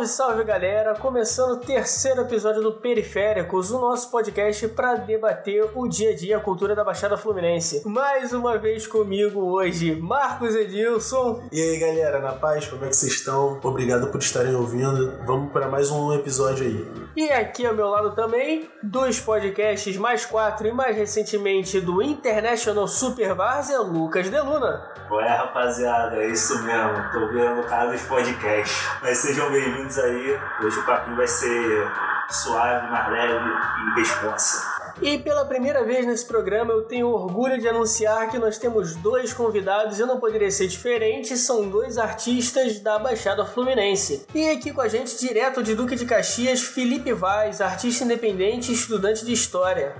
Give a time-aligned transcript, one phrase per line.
[0.00, 0.94] Salve, salve galera!
[0.94, 6.36] Começando o terceiro episódio do Periféricos, o nosso podcast para debater o dia a dia,
[6.36, 7.82] a cultura da Baixada Fluminense.
[7.86, 11.42] Mais uma vez comigo hoje, Marcos Edilson.
[11.50, 13.58] E aí galera, na paz, como é que vocês estão?
[13.62, 15.18] Obrigado por estarem ouvindo.
[15.24, 17.10] Vamos para mais um episódio aí.
[17.16, 22.86] E aqui ao meu lado também, dos podcasts mais quatro e mais recentemente do International
[22.86, 25.00] Super Várzea, Lucas Deluna.
[25.10, 27.10] Ué, rapaziada, é isso mesmo.
[27.12, 28.88] Tô vendo o cara dos podcasts.
[29.02, 30.38] Mas sejam bem-vindos aí.
[30.62, 31.88] Hoje o papinho vai ser
[32.30, 34.80] suave, mais leve e responsa.
[35.02, 39.32] E pela primeira vez nesse programa eu tenho orgulho de anunciar que nós temos dois
[39.32, 44.26] convidados e não poderia ser diferente, são dois artistas da Baixada Fluminense.
[44.34, 48.74] E aqui com a gente, direto de Duque de Caxias, Felipe Vaz, artista independente e
[48.74, 49.94] estudante de História.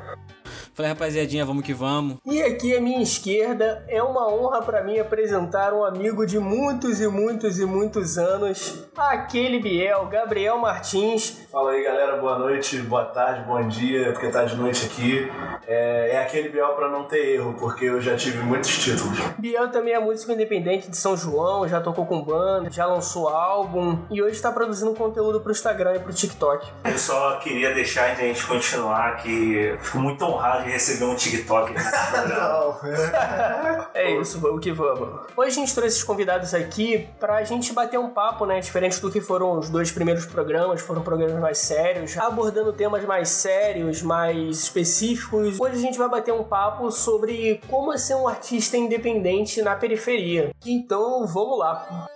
[0.80, 2.16] Fala rapaziadinha, vamos que vamos.
[2.24, 7.02] E aqui à minha esquerda é uma honra para mim apresentar um amigo de muitos
[7.02, 11.46] e muitos e muitos anos, aquele Biel, Gabriel Martins.
[11.52, 15.30] Fala aí galera, boa noite, boa tarde, bom dia, porque tá de noite aqui.
[15.66, 19.18] É, é aquele Biel para não ter erro, porque eu já tive muitos títulos.
[19.36, 23.98] Biel também é músico independente de São João, já tocou com banda, já lançou álbum
[24.10, 26.66] e hoje está produzindo conteúdo pro Instagram e pro TikTok.
[26.86, 31.90] Eu só queria deixar a gente continuar que fico muito honrado receber um TikTok nesse
[32.10, 33.90] programa.
[33.94, 35.20] É isso, vamos que vamos.
[35.36, 38.60] Hoje a gente trouxe esses convidados aqui pra gente bater um papo, né?
[38.60, 43.28] Diferente do que foram os dois primeiros programas, foram programas mais sérios, abordando temas mais
[43.28, 45.58] sérios, mais específicos.
[45.60, 49.74] Hoje a gente vai bater um papo sobre como é ser um artista independente na
[49.74, 50.50] periferia.
[50.64, 52.08] Então vamos lá.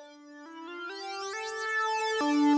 [2.23, 2.54] É,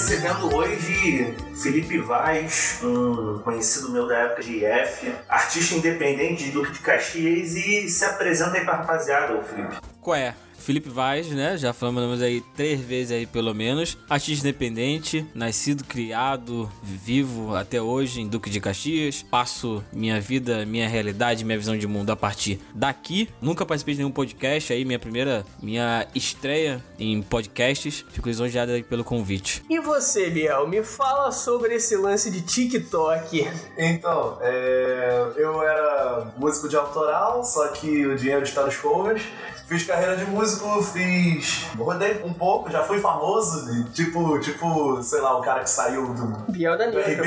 [0.00, 6.72] recebendo hoje Felipe Vaz, um conhecido meu da época de IF, artista independente de Duque
[6.72, 9.89] de Caxias e se apresenta aí pra rapaziada, ô Felipe.
[10.00, 10.34] Qual é?
[10.60, 11.56] Felipe Vaz, né?
[11.56, 13.96] Já falamos aí três vezes aí pelo menos.
[14.08, 19.24] Artista independente, nascido, criado, vivo até hoje em Duque de Caxias.
[19.30, 23.28] Passo minha vida, minha realidade, minha visão de mundo a partir daqui.
[23.40, 28.04] Nunca participei de nenhum podcast aí, minha primeira, minha estreia em podcasts.
[28.10, 29.64] Fico lisonjeado aí pelo convite.
[29.68, 33.48] E você, Biel, me fala sobre esse lance de TikTok.
[33.78, 39.22] Então, é, eu era músico de autoral, só que o dinheiro está nos covers.
[39.70, 41.64] Fiz carreira de músico, fiz.
[41.78, 46.12] Rodei um pouco, já fui famoso, de- tipo, tipo, sei lá, o cara que saiu
[46.12, 46.52] do.
[46.52, 46.86] Biel da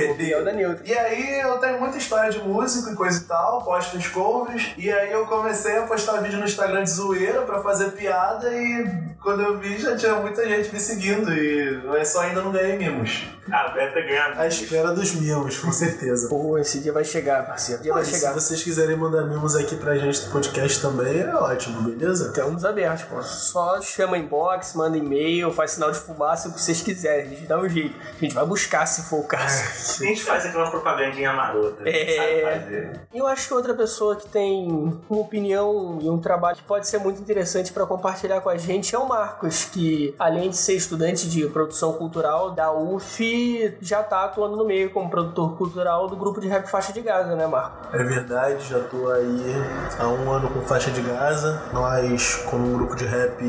[0.09, 0.51] pô, Biel da.
[0.83, 4.73] E aí eu tenho muita história de músico e coisa e tal, posto os covers.
[4.77, 9.13] E aí eu comecei a postar vídeo no Instagram de zoeira pra fazer piada e
[9.21, 12.77] quando eu vi já tinha muita gente me seguindo e eu só ainda não ganhei
[12.77, 13.23] mimos.
[13.51, 14.39] Ah, o Beto tá ganhando.
[14.39, 16.29] A espera dos mimos, com certeza.
[16.29, 17.81] Pô, esse dia vai chegar, parceiro.
[17.81, 18.33] O dia Pô, vai e se chegar.
[18.33, 22.27] vocês quiserem mandar mimos aqui pra gente do podcast também, é ótimo, beleza?
[22.27, 23.21] Estamos abertos, pô.
[23.21, 27.25] Só chama inbox, manda e-mail, faz sinal de fumaça, o que vocês quiserem.
[27.25, 27.95] A gente dá um jeito.
[27.99, 29.63] A gente vai buscar se for o caso.
[30.03, 31.87] A gente faz aquela propagandinha marota.
[31.87, 32.15] É.
[32.15, 33.01] Sabe fazer.
[33.13, 34.67] Eu acho que outra pessoa que tem
[35.09, 38.95] uma opinião e um trabalho que pode ser muito interessante para compartilhar com a gente
[38.95, 43.32] é o Marcos, que além de ser estudante de produção cultural da UF,
[43.81, 47.35] já tá atuando no meio como produtor cultural do grupo de rap Faixa de Gaza,
[47.35, 47.95] né, Marco?
[47.95, 49.55] É verdade, já tô aí
[49.99, 51.61] há um ano com faixa de Gaza.
[51.71, 53.43] Nós, como um grupo de rap,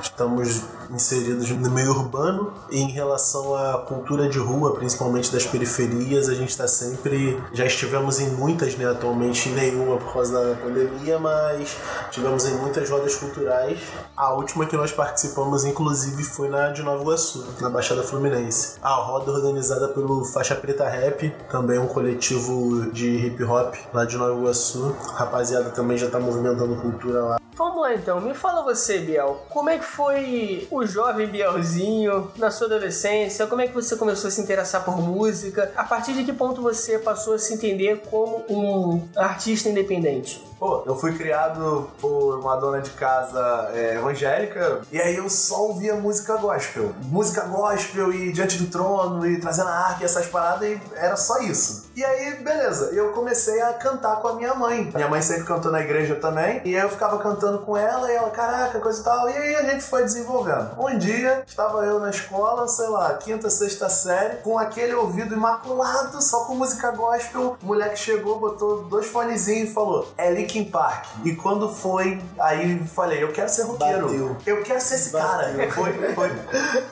[0.00, 2.52] estamos inseridos no meio urbano.
[2.70, 7.40] E em relação à cultura de rua, principalmente das periferias, a gente está sempre.
[7.52, 8.86] Já estivemos em muitas, né?
[8.88, 11.76] Atualmente nenhuma por causa da pandemia, mas
[12.10, 13.80] tivemos em muitas rodas culturais.
[14.16, 18.76] A última que nós participamos, inclusive, foi na de Nova Iguaçu, na Baixada Fluminense.
[18.82, 24.16] A roda organizada pelo Faixa Preta Rap, também um coletivo de hip hop lá de
[24.16, 24.94] Nova Iguaçu.
[25.14, 27.45] A rapaziada também já tá movimentando cultura lá.
[27.56, 29.46] Vamos lá então, me fala você, Biel.
[29.48, 33.46] Como é que foi o jovem Bielzinho na sua adolescência?
[33.46, 35.72] Como é que você começou a se interessar por música?
[35.74, 40.44] A partir de que ponto você passou a se entender como um artista independente?
[40.58, 45.66] Pô, eu fui criado por uma dona de casa é, evangélica e aí eu só
[45.66, 46.94] ouvia música gospel.
[47.02, 51.16] Música gospel e Diante do Trono e Trazendo a Arca e essas paradas e era
[51.16, 51.86] só isso.
[51.94, 54.90] E aí, beleza, eu comecei a cantar com a minha mãe.
[54.94, 58.14] Minha mãe sempre cantou na igreja também e aí eu ficava cantando com ela e
[58.14, 59.30] ela, caraca, coisa e tal.
[59.30, 60.70] E aí a gente foi desenvolvendo.
[60.78, 66.22] Um dia, estava eu na escola, sei lá, quinta, sexta série, com aquele ouvido imaculado,
[66.22, 67.56] só com música gospel.
[67.62, 71.06] O moleque chegou, botou dois fonezinhos e falou: é Linkin Park.
[71.24, 74.06] E quando foi, aí falei, eu quero ser roqueiro.
[74.06, 74.36] Bateu.
[74.46, 75.46] Eu quero ser esse cara.
[75.76, 76.30] Foi, foi.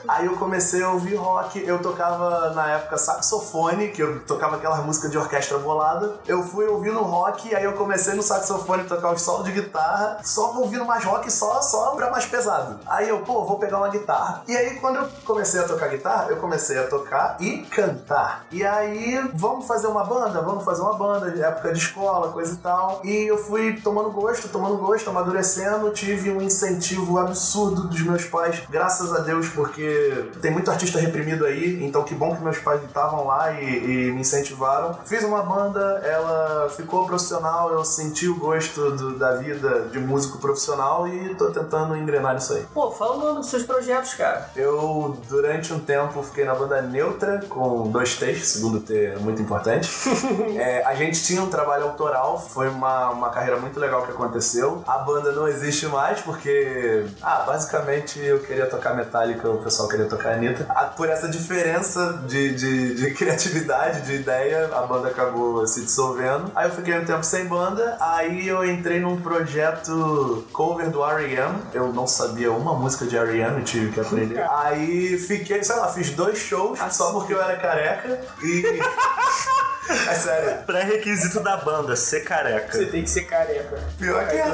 [0.07, 1.63] Aí eu comecei a ouvir rock.
[1.65, 6.19] Eu tocava na época saxofone, que eu tocava aquela música de orquestra bolada.
[6.27, 10.19] Eu fui ouvindo rock, aí eu comecei no saxofone a tocar os solos de guitarra,
[10.23, 12.79] só ouvindo mais rock, só, só pra mais pesado.
[12.85, 14.43] Aí eu, pô, vou pegar uma guitarra.
[14.47, 18.45] E aí quando eu comecei a tocar guitarra, eu comecei a tocar e cantar.
[18.51, 20.41] E aí, vamos fazer uma banda?
[20.41, 23.01] Vamos fazer uma banda, época de escola, coisa e tal.
[23.03, 28.61] E eu fui tomando gosto, tomando gosto, amadurecendo, tive um incentivo absurdo dos meus pais,
[28.69, 32.83] graças a Deus, porque tem muito artista reprimido aí, então que bom que meus pais
[32.83, 34.97] estavam lá e, e me incentivaram.
[35.05, 40.37] Fiz uma banda, ela ficou profissional, eu senti o gosto do- da vida de músico
[40.39, 42.65] profissional e tô tentando engrenar isso aí.
[42.73, 44.49] Pô, fala o nome dos seus projetos, cara.
[44.55, 49.41] Eu, durante um tempo, fiquei na banda Neutra, com dois T's, segundo T é muito
[49.41, 49.89] importante.
[50.55, 54.81] É, a gente tinha um trabalho autoral, foi uma, uma carreira muito legal que aconteceu.
[54.87, 60.05] A banda não existe mais, porque, ah, basicamente eu queria tocar Metallica, o pessoal queria
[60.05, 60.65] tocar Anitta.
[60.69, 66.49] Ah, Por essa diferença de, de, de criatividade, de ideia, a banda acabou se dissolvendo.
[66.55, 71.57] Aí eu fiquei um tempo sem banda, aí eu entrei num projeto cover do R.E.M.
[71.73, 73.59] Eu não sabia uma música de R.E.M.
[73.59, 74.41] e tive que aprender.
[74.49, 78.63] Aí fiquei, sei lá, fiz dois shows só porque eu era careca e...
[79.89, 80.63] É sério.
[80.65, 82.71] Pré-requisito da banda, ser careca.
[82.71, 83.77] Você tem que ser careca.
[83.97, 84.45] Pior que é.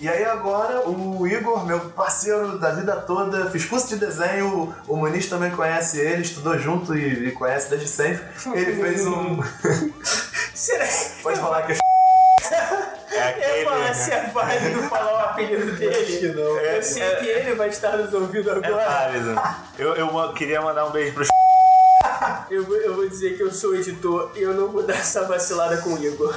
[0.00, 4.96] E aí agora o Igor, meu parceiro da vida toda, fiz curso de desenho, o
[4.96, 8.24] Muniz também conhece ele, estudou junto e, e conhece desde sempre.
[8.54, 9.40] Ele fez um.
[10.54, 10.86] Será
[11.22, 11.76] Pode falar que é
[13.10, 15.96] É Eu falar se é válido falar o apelido dele?
[15.96, 16.56] Acho que não.
[16.58, 18.84] Eu sei que ele vai estar nos ouvindo É agora.
[18.84, 19.40] válido.
[19.78, 21.24] Eu, eu queria mandar um beijo pro
[22.50, 25.24] Eu, vou- eu vou dizer que eu sou editor e eu não vou dar essa
[25.26, 26.34] vacilada com o Igor.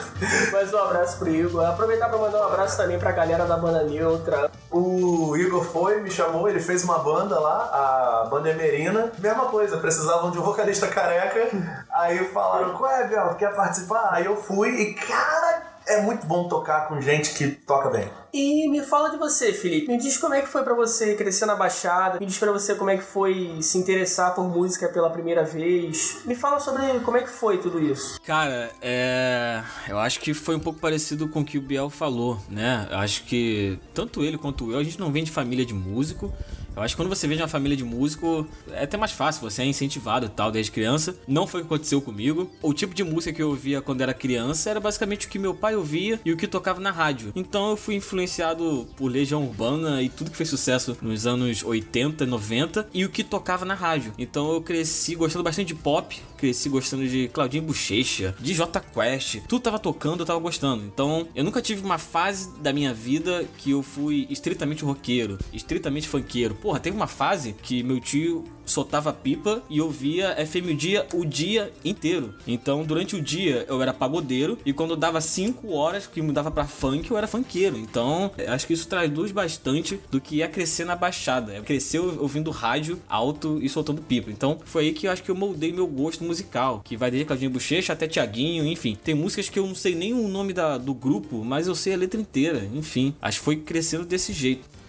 [0.52, 1.66] Mas um abraço pro Igor.
[1.66, 4.52] Aproveitar pra mandar um abraço também pra galera da banda Neutra.
[4.70, 9.12] O Igor foi, me chamou, ele fez uma banda lá, a banda Emerina.
[9.20, 11.50] Mesma coisa, precisavam de um vocalista careca.
[11.92, 14.10] Aí falaram, qual é, Bel, quer participar?
[14.12, 18.08] Aí eu fui e, cara, é muito bom tocar com gente que toca bem.
[18.34, 19.88] E me fala de você, Felipe.
[19.88, 22.20] Me diz como é que foi pra você crescer na Baixada.
[22.20, 26.22] Me diz pra você como é que foi se interessar por música pela primeira vez.
[26.26, 28.22] Me fala sobre como é que foi tudo isso.
[28.22, 29.62] Cara, é.
[29.90, 32.88] Eu acho que foi um pouco parecido com o que o Biel falou, né?
[32.90, 36.34] Eu acho que tanto ele quanto eu, a gente não vem de família de músico.
[36.76, 39.42] Eu acho que quando você vem de uma família de músico, é até mais fácil,
[39.42, 41.16] você é incentivado e tal desde criança.
[41.28, 42.50] Não foi o que aconteceu comigo.
[42.62, 45.54] O tipo de música que eu ouvia quando era criança era basicamente o que meu
[45.54, 47.32] pai ouvia e o que tocava na rádio.
[47.36, 52.26] Então eu fui influenciado por Legião Urbana e tudo que fez sucesso nos anos 80,
[52.26, 54.14] 90 e o que tocava na rádio.
[54.18, 59.42] Então eu cresci gostando bastante de pop, cresci gostando de Claudinho Bochecha, de J Quest.
[59.48, 60.86] Tudo tava tocando, eu tava gostando.
[60.86, 66.08] Então eu nunca tive uma fase da minha vida que eu fui estritamente roqueiro, estritamente
[66.08, 66.56] funkeiro.
[66.62, 71.74] Porra, teve uma fase que meu tio soltava pipa e ouvia FM dia o dia
[71.84, 72.34] inteiro.
[72.48, 76.66] Então, durante o dia eu era pagodeiro e quando dava 5 horas que mudava pra
[76.66, 77.78] funk, eu era funkeiro.
[77.78, 81.54] Então, eu acho que isso traduz bastante do que é crescer na baixada.
[81.54, 84.30] É crescer ouvindo rádio alto e soltando pipa.
[84.30, 87.26] Então, foi aí que eu acho que eu moldei meu gosto musical, que vai desde
[87.26, 88.96] Claudinho Bochecha até Tiaguinho, enfim.
[89.04, 91.96] Tem músicas que eu não sei nem o nome da, do grupo, mas eu sei
[91.96, 92.70] a letra inteira.
[92.74, 94.81] Enfim, acho que foi crescendo desse jeito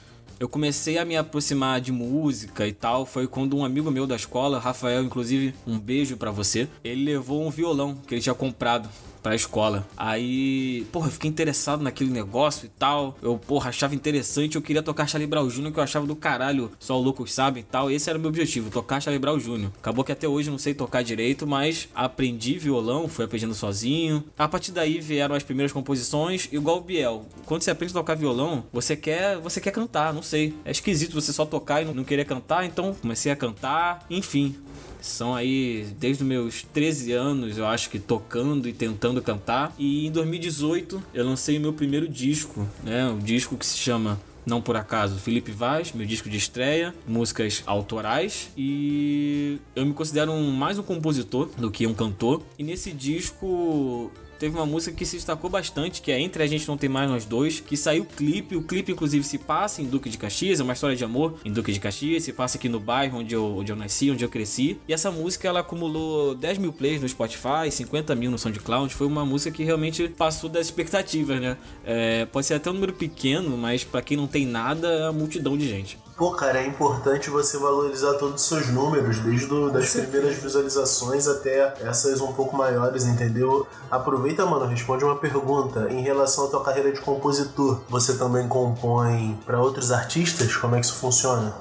[0.42, 4.16] eu comecei a me aproximar de música e tal foi quando um amigo meu da
[4.16, 8.88] escola, Rafael, inclusive, um beijo pra você, ele levou um violão que ele tinha comprado
[9.22, 9.86] pra escola.
[9.96, 13.16] Aí, porra, eu fiquei interessado naquele negócio e tal.
[13.22, 14.56] Eu, porra, achava interessante.
[14.56, 16.72] Eu queria tocar Charlie Brown Jr., que eu achava do caralho.
[16.78, 17.90] Só o loucos sabem e tal.
[17.90, 19.70] Esse era o meu objetivo, tocar Charlie Brown Jr.
[19.78, 24.24] Acabou que até hoje não sei tocar direito, mas aprendi violão, fui aprendendo sozinho.
[24.36, 27.24] A partir daí vieram as primeiras composições, igual o Biel.
[27.46, 30.54] Quando você aprende a tocar violão, você quer, você quer cantar, não sei.
[30.64, 34.56] É esquisito você só tocar e não querer cantar, então comecei a cantar, enfim.
[35.02, 39.74] São aí desde meus 13 anos, eu acho que tocando e tentando cantar.
[39.78, 43.06] E em 2018 eu lancei o meu primeiro disco, né?
[43.06, 47.62] Um disco que se chama não por acaso, Felipe Vaz, meu disco de estreia, músicas
[47.66, 52.42] autorais e eu me considero um, mais um compositor do que um cantor.
[52.58, 54.10] E nesse disco
[54.42, 57.08] teve uma música que se destacou bastante, que é Entre a Gente Não Tem Mais
[57.08, 60.58] Nós Dois, que saiu o clipe, o clipe inclusive se passa em Duque de Caxias,
[60.58, 63.36] é uma história de amor em Duque de Caxias, se passa aqui no bairro onde
[63.36, 67.00] eu, onde eu nasci, onde eu cresci, e essa música ela acumulou 10 mil plays
[67.00, 71.56] no Spotify, 50 mil no SoundCloud, foi uma música que realmente passou das expectativas, né?
[71.84, 75.12] É, pode ser até um número pequeno, mas pra quem não tem nada, é uma
[75.12, 75.96] multidão de gente.
[76.16, 81.26] Pô, cara, é importante você valorizar todos os seus números, desde do, das primeiras visualizações
[81.26, 83.66] até essas um pouco maiores, entendeu?
[83.90, 85.90] Aproveita, mano, responde uma pergunta.
[85.90, 90.54] Em relação à tua carreira de compositor, você também compõe para outros artistas?
[90.56, 91.54] Como é que isso funciona?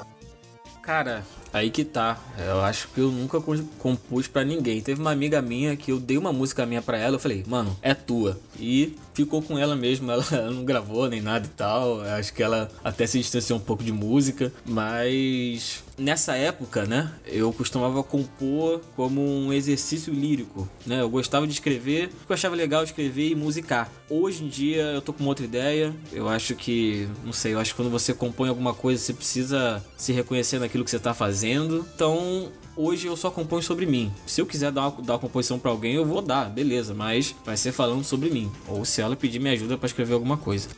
[0.81, 2.17] Cara, Aí que tá.
[2.37, 3.41] Eu acho que eu nunca
[3.77, 4.81] compus para ninguém.
[4.81, 7.75] Teve uma amiga minha que eu dei uma música minha para ela, eu falei, mano,
[7.81, 8.39] é tua.
[8.57, 12.01] E ficou com ela mesmo, ela, não gravou nem nada e tal.
[12.01, 17.53] Acho que ela até se distanciou um pouco de música, mas nessa época, né, eu
[17.53, 21.01] costumava compor como um exercício lírico, né?
[21.01, 23.89] Eu gostava de escrever, eu achava legal escrever e musicar.
[24.09, 25.93] Hoje em dia eu tô com outra ideia.
[26.11, 29.83] Eu acho que, não sei, eu acho que quando você compõe alguma coisa, você precisa
[29.95, 31.85] se reconhecer naquilo que você tá fazendo.
[31.95, 34.11] Então, hoje eu só componho sobre mim.
[34.25, 37.35] Se eu quiser dar uma, dar uma composição para alguém, eu vou dar, beleza, mas
[37.45, 38.51] vai ser falando sobre mim.
[38.67, 40.69] Ou se ela pedir minha ajuda para escrever alguma coisa.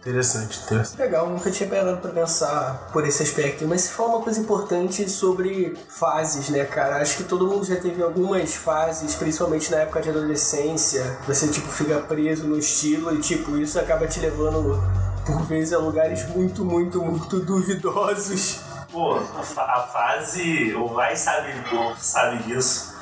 [0.00, 1.00] Interessante, interessante.
[1.00, 3.66] Legal, nunca tinha parado pra pensar por esse aspecto.
[3.66, 7.02] Mas se fala uma coisa importante sobre fases, né, cara?
[7.02, 11.18] Acho que todo mundo já teve algumas fases, principalmente na época de adolescência.
[11.26, 14.82] Você, tipo, fica preso no estilo e, tipo, isso acaba te levando,
[15.26, 18.67] por vezes, a lugares muito, muito, muito duvidosos.
[18.98, 21.54] Pô, a, fa a fase, o Vai sabe,
[22.00, 22.98] sabe disso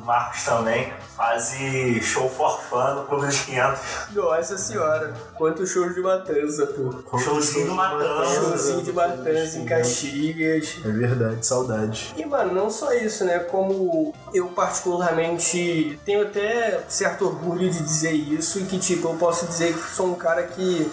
[0.00, 3.80] o Marcos também, fazem show for fun no Clube dos 500.
[4.14, 7.18] Nossa senhora, quantos shows de matança, pô.
[7.18, 8.40] Showzinho de matança.
[8.40, 10.78] Showzinho de matança em Caxias.
[10.84, 12.14] É verdade, saudade.
[12.16, 13.38] E, mano, não só isso, né?
[13.40, 19.46] Como eu particularmente tenho até certo orgulho de dizer isso e que, tipo, eu posso
[19.46, 20.90] dizer que sou um cara que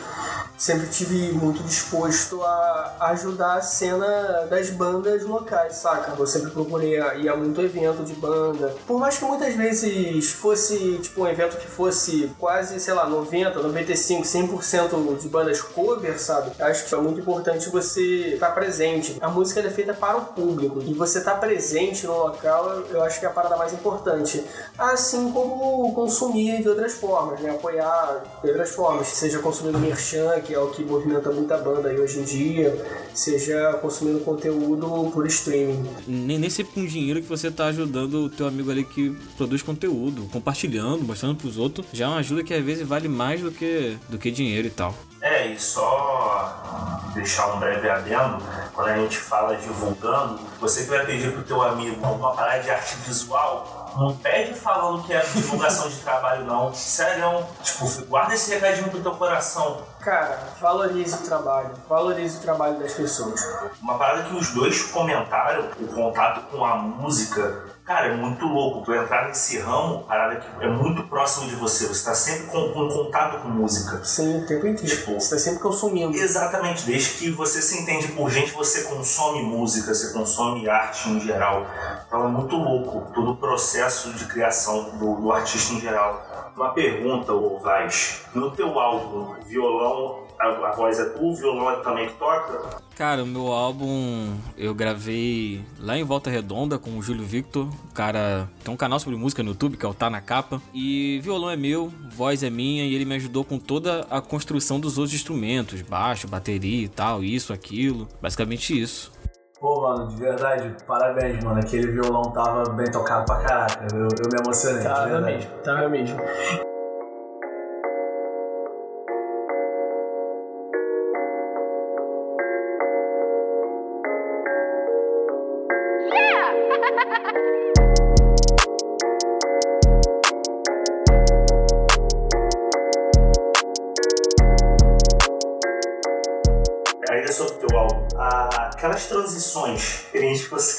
[0.57, 6.15] sempre tive muito disposto a ajudar a cena das bandas locais, saca?
[6.17, 8.75] Eu sempre procurei ir a muito evento de banda.
[8.87, 13.61] Por mais que muitas vezes fosse, tipo, um evento que fosse quase, sei lá, 90,
[13.61, 16.51] 95, 100% de bandas cover, sabe?
[16.59, 19.17] Acho que é muito importante você estar presente.
[19.21, 23.03] A música é feita para o público e você estar tá presente no local, eu
[23.03, 24.43] acho que é a parada mais importante.
[24.77, 27.51] Assim como consumir de outras formas, né?
[27.51, 31.99] Apoiar de outras formas, seja consumindo merchan, que é o que movimenta muita banda aí
[31.99, 32.73] hoje em dia,
[33.13, 35.85] seja consumindo conteúdo por streaming.
[36.07, 39.61] Nem, nem sempre com dinheiro que você tá ajudando o teu amigo ali que produz
[39.61, 43.51] conteúdo, compartilhando, mostrando pros outros, já é uma ajuda que às vezes vale mais do
[43.51, 44.95] que, do que dinheiro e tal.
[45.21, 48.41] É, e só deixar um breve adendo,
[48.73, 52.69] quando a gente fala divulgando, você que vai pedir pro teu amigo uma parada de
[52.69, 56.73] arte visual, não pede falando que é divulgação de trabalho, não.
[56.73, 59.81] Sério, tipo, guarda esse recadinho pro teu coração.
[59.99, 61.71] Cara, valorize o trabalho.
[61.89, 63.41] Valorize o trabalho das pessoas.
[63.81, 68.83] Uma parada que os dois comentaram, o contato com a música Cara, é muito louco.
[68.83, 71.87] Tu entrar nesse ramo, parada que é muito próximo de você.
[71.87, 74.03] Você tá sempre com, com contato com música.
[74.03, 74.93] Sim, o tempo inteiro.
[74.93, 76.13] Tipo, você tá sempre consumindo.
[76.13, 76.85] Exatamente.
[76.85, 81.65] Desde que você se entende por gente, você consome música, você consome arte em geral.
[82.05, 86.25] Então é muito louco todo o processo de criação do, do artista em geral.
[86.57, 88.23] Uma pergunta, Vaz.
[88.35, 92.81] No teu álbum, violão a, a voz é tua, o violão é também que toca?
[92.95, 97.67] Cara, o meu álbum eu gravei lá em Volta Redonda com o Júlio Victor.
[97.67, 100.61] O cara tem um canal sobre música no YouTube que é o Tá na Capa.
[100.73, 104.79] E violão é meu, voz é minha e ele me ajudou com toda a construção
[104.79, 108.07] dos outros instrumentos, baixo, bateria e tal, isso, aquilo.
[108.21, 109.11] Basicamente isso.
[109.59, 111.59] Pô, mano, de verdade, parabéns, mano.
[111.59, 113.87] Aquele violão tava bem tocado pra caraca.
[113.91, 114.83] Eu, eu me emocionei.
[114.83, 116.17] Tava mesmo, tava mesmo.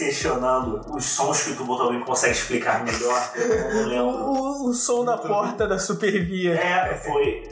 [0.08, 4.06] Questionando, os sons que o Tubo também consegue explicar melhor, eu não lembro.
[4.06, 6.54] O, o som da porta da Supervia.
[6.54, 7.46] É, foi.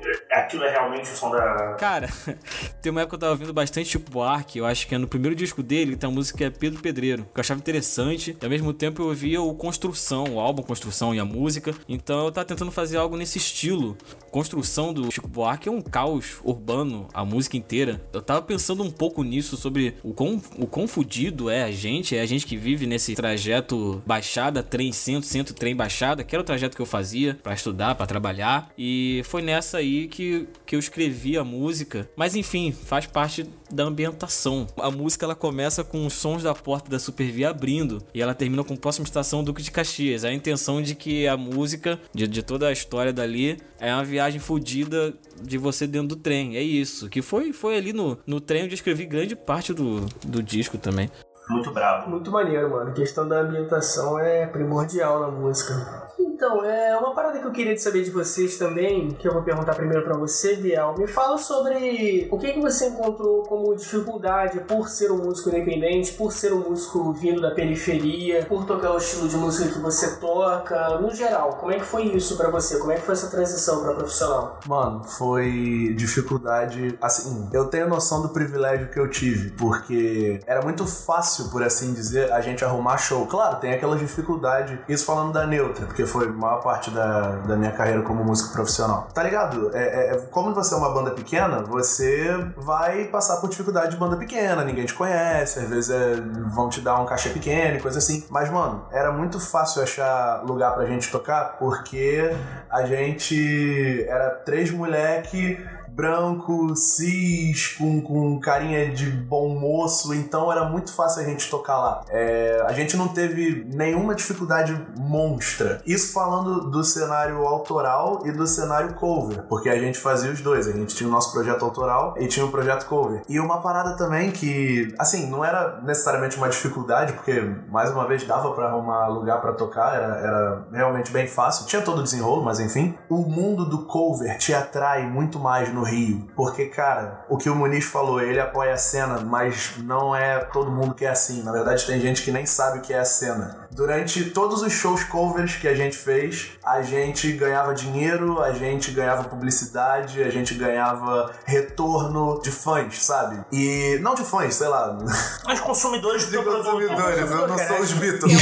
[0.46, 1.74] Aquilo é realmente o som da.
[1.74, 2.08] Cara,
[2.80, 5.08] tem uma época que eu tava ouvindo bastante Chico Buarque, eu acho que é no
[5.08, 8.44] primeiro disco dele, tem a música que é Pedro Pedreiro, que eu achava interessante, e
[8.44, 12.32] ao mesmo tempo eu ouvia o Construção, o álbum Construção e a música, então eu
[12.32, 13.96] tava tentando fazer algo nesse estilo.
[14.30, 18.00] Construção do Chico Buarque é um caos urbano, a música inteira.
[18.12, 22.16] Eu tava pensando um pouco nisso, sobre o quão, o quão fudido é a gente,
[22.16, 26.42] é a gente que vive nesse trajeto baixada, trem centro, centro, trem baixada, que era
[26.42, 30.74] o trajeto que eu fazia para estudar, para trabalhar, e foi nessa aí que, que
[30.74, 32.08] eu escrevi a música.
[32.16, 34.66] Mas enfim, faz parte da ambientação.
[34.76, 38.62] A música ela começa com os sons da porta da Supervia abrindo e ela termina
[38.64, 40.24] com próxima estação Duque de Caxias.
[40.24, 44.40] A intenção de que a música, de, de toda a história dali, é uma viagem
[44.40, 46.56] fodida de você dentro do trem.
[46.56, 47.08] É isso.
[47.08, 50.78] Que foi, foi ali no, no trem onde eu escrevi grande parte do, do disco
[50.78, 51.10] também.
[51.48, 52.10] Muito brabo.
[52.10, 52.90] Muito maneiro, mano.
[52.90, 56.06] A questão da ambientação é primordial na música.
[56.36, 59.74] Então, é uma parada que eu queria saber de vocês também, que eu vou perguntar
[59.74, 60.94] primeiro para você, Biel.
[60.98, 66.12] Me fala sobre o que, que você encontrou como dificuldade por ser um músico independente,
[66.12, 70.16] por ser um músico vindo da periferia, por tocar o estilo de música que você
[70.16, 71.56] toca, no geral.
[71.58, 72.78] Como é que foi isso para você?
[72.78, 74.60] Como é que foi essa transição para profissional?
[74.66, 76.98] Mano, foi dificuldade.
[77.00, 81.92] Assim, eu tenho noção do privilégio que eu tive, porque era muito fácil, por assim
[81.92, 83.26] dizer, a gente arrumar show.
[83.26, 87.56] Claro, tem aquela dificuldade, isso falando da neutra, porque foi a maior parte da, da
[87.56, 89.08] minha carreira como músico profissional.
[89.14, 89.70] Tá ligado?
[89.74, 93.96] É, é, é, como você é uma banda pequena, você vai passar por dificuldade de
[93.96, 96.14] banda pequena, ninguém te conhece, às vezes é,
[96.54, 98.24] vão te dar um cachê pequeno e coisa assim.
[98.30, 102.34] Mas, mano, era muito fácil achar lugar pra gente tocar, porque
[102.70, 105.58] a gente era três moleque
[105.96, 111.78] branco, cis, com, com carinha de bom moço, então era muito fácil a gente tocar
[111.78, 112.04] lá.
[112.10, 115.80] É, a gente não teve nenhuma dificuldade monstra.
[115.86, 120.68] Isso falando do cenário autoral e do cenário cover, porque a gente fazia os dois.
[120.68, 123.22] A gente tinha o nosso projeto autoral e tinha o projeto cover.
[123.26, 128.22] E uma parada também que, assim, não era necessariamente uma dificuldade, porque mais uma vez
[128.24, 131.66] dava para arrumar lugar para tocar, era, era realmente bem fácil.
[131.66, 132.94] Tinha todo o desenrolo, mas enfim.
[133.08, 136.28] O mundo do cover te atrai muito mais no Rio.
[136.34, 140.70] Porque, cara, o que o Muniz falou, ele apoia a cena, mas não é todo
[140.70, 141.42] mundo que é assim.
[141.42, 143.65] Na verdade, tem gente que nem sabe o que é a cena.
[143.76, 148.90] Durante todos os shows covers que a gente fez, a gente ganhava dinheiro, a gente
[148.90, 153.44] ganhava publicidade, a gente ganhava retorno de fãs, sabe?
[153.52, 154.96] E não de fãs, sei lá.
[155.52, 158.32] Os consumidores do De consumidores, eu não sou os Beatles.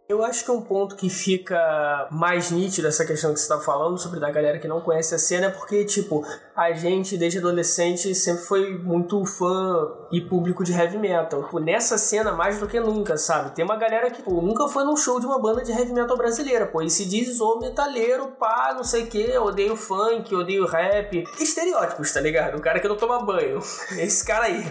[0.06, 3.58] Eu acho que é um ponto que fica mais nítido essa questão que você tá
[3.58, 6.24] falando sobre da galera que não conhece a cena, é porque, tipo,
[6.56, 11.42] a gente, desde adolescente, sempre foi muito fã e público de heavy metal.
[11.42, 13.54] Tipo, nessa cena, mais do que nunca, sabe?
[13.54, 16.16] Tem uma galera que, pô, nunca foi num show de uma banda de heavy metal
[16.16, 20.64] brasileira, pô, e se diz o metaleiro, pá, não sei o que, odeio funk, odeio
[20.64, 21.24] rap.
[21.40, 22.56] Estereótipos, tá ligado?
[22.56, 23.60] O cara que não toma banho.
[23.98, 24.64] Esse cara aí.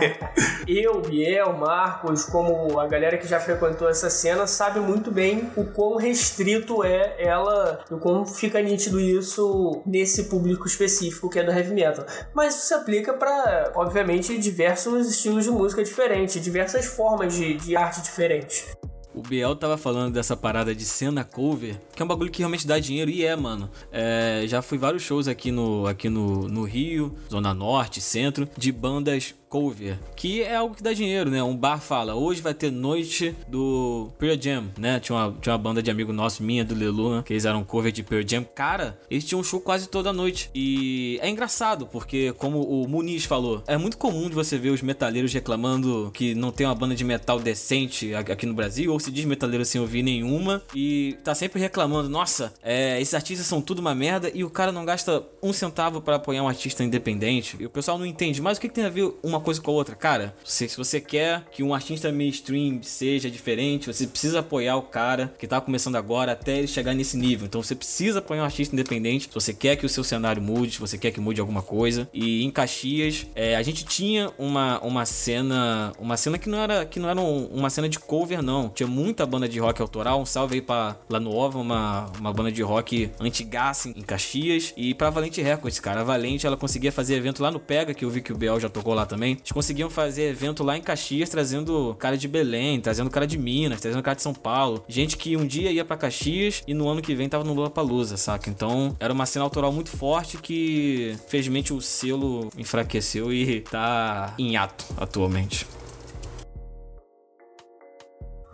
[0.66, 5.64] Eu, Biel, Marcos, como a galera que já frequentou essa cena, sabe muito bem o
[5.64, 11.42] quão restrito é ela e o quão fica nítido isso nesse público específico que é
[11.42, 12.04] do heavy metal.
[12.34, 17.74] Mas isso se aplica para, obviamente, diversos estilos de música diferentes, diversas formas de, de
[17.74, 18.66] arte diferentes.
[19.14, 22.66] O Biel tava falando dessa parada de cena cover, que é um bagulho que realmente
[22.66, 23.68] dá dinheiro, e é, mano.
[23.90, 28.70] É, já fui vários shows aqui no, aqui no, no Rio, Zona Norte, Centro, de
[28.70, 31.42] bandas cover, que é algo que dá dinheiro, né?
[31.42, 35.00] Um bar fala, hoje vai ter noite do Pearl Jam, né?
[35.00, 37.22] Tinha uma, tinha uma banda de amigo nosso, minha, do Lelu, né?
[37.24, 38.44] que eles eram cover de Pearl Jam.
[38.54, 40.50] Cara, eles tinham um show quase toda noite.
[40.54, 44.82] E é engraçado, porque como o Muniz falou, é muito comum de você ver os
[44.82, 49.10] metaleiros reclamando que não tem uma banda de metal decente aqui no Brasil, ou se
[49.10, 53.78] diz metaleiro sem ouvir nenhuma, e tá sempre reclamando, nossa, é, esses artistas são tudo
[53.78, 57.56] uma merda, e o cara não gasta um centavo para apoiar um artista independente.
[57.58, 59.70] E o pessoal não entende, mas o que, que tem a ver uma coisa com
[59.70, 59.94] a outra?
[59.94, 64.82] Cara, se, se você quer que um artista mainstream seja diferente, você precisa apoiar o
[64.82, 67.46] cara que tá começando agora até ele chegar nesse nível.
[67.46, 70.72] Então você precisa apoiar um artista independente se você quer que o seu cenário mude,
[70.74, 72.08] se você quer que mude alguma coisa.
[72.12, 76.84] E em Caxias, é, a gente tinha uma, uma cena, uma cena que não era
[76.86, 78.68] que não era um- uma cena de cover não.
[78.68, 80.20] Tinha muita banda de rock autoral.
[80.20, 84.94] Um salve aí pra La Nova, uma, uma banda de rock antigaça em Caxias e
[84.94, 86.00] pra Valente Records, cara.
[86.00, 88.58] A Valente ela conseguia fazer evento lá no Pega, que eu vi que o Biel
[88.60, 89.27] já tocou lá também.
[89.32, 93.80] Eles conseguiam fazer evento lá em Caxias trazendo cara de Belém, trazendo cara de Minas,
[93.80, 94.84] trazendo cara de São Paulo.
[94.88, 98.16] Gente que um dia ia pra Caxias e no ano que vem tava no Lollapalooza,
[98.16, 98.50] saca?
[98.50, 104.56] Então, era uma cena autoral muito forte que, felizmente, o selo enfraqueceu e tá em
[104.56, 105.66] ato atualmente.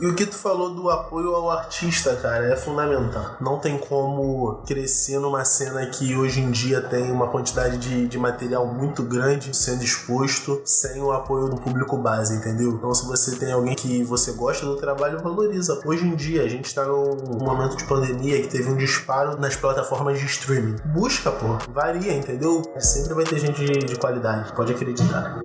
[0.05, 3.39] E o que tu falou do apoio ao artista, cara, é fundamental.
[3.41, 8.19] Não tem como crescer numa cena que hoje em dia tem uma quantidade de, de
[8.19, 12.73] material muito grande sendo exposto sem o apoio do público base, entendeu?
[12.73, 15.81] Então, se você tem alguém que você gosta do trabalho, valoriza.
[15.87, 19.57] Hoje em dia, a gente tá num momento de pandemia que teve um disparo nas
[19.57, 20.77] plataformas de streaming.
[20.85, 22.61] Busca, pô, varia, entendeu?
[22.79, 25.41] Sempre vai ter gente de, de qualidade, pode acreditar.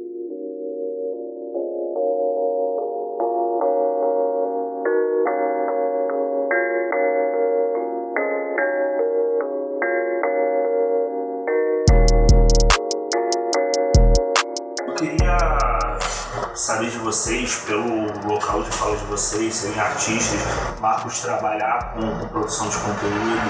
[19.09, 20.39] Vocês, serem artistas,
[20.79, 23.49] Marcos trabalhar com, com produção de conteúdo,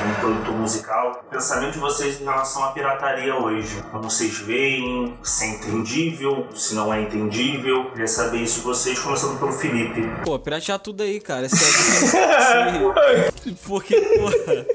[0.00, 1.22] como produtor musical.
[1.26, 3.82] O pensamento de vocês em relação à pirataria hoje.
[3.90, 7.90] Como vocês veem, se é entendível, se não é entendível.
[7.90, 10.02] Queria saber isso de vocês, começando pelo Felipe.
[10.24, 11.48] Pô, piratear tudo aí, cara.
[11.48, 12.94] Sério.
[13.66, 14.66] Porque, porra.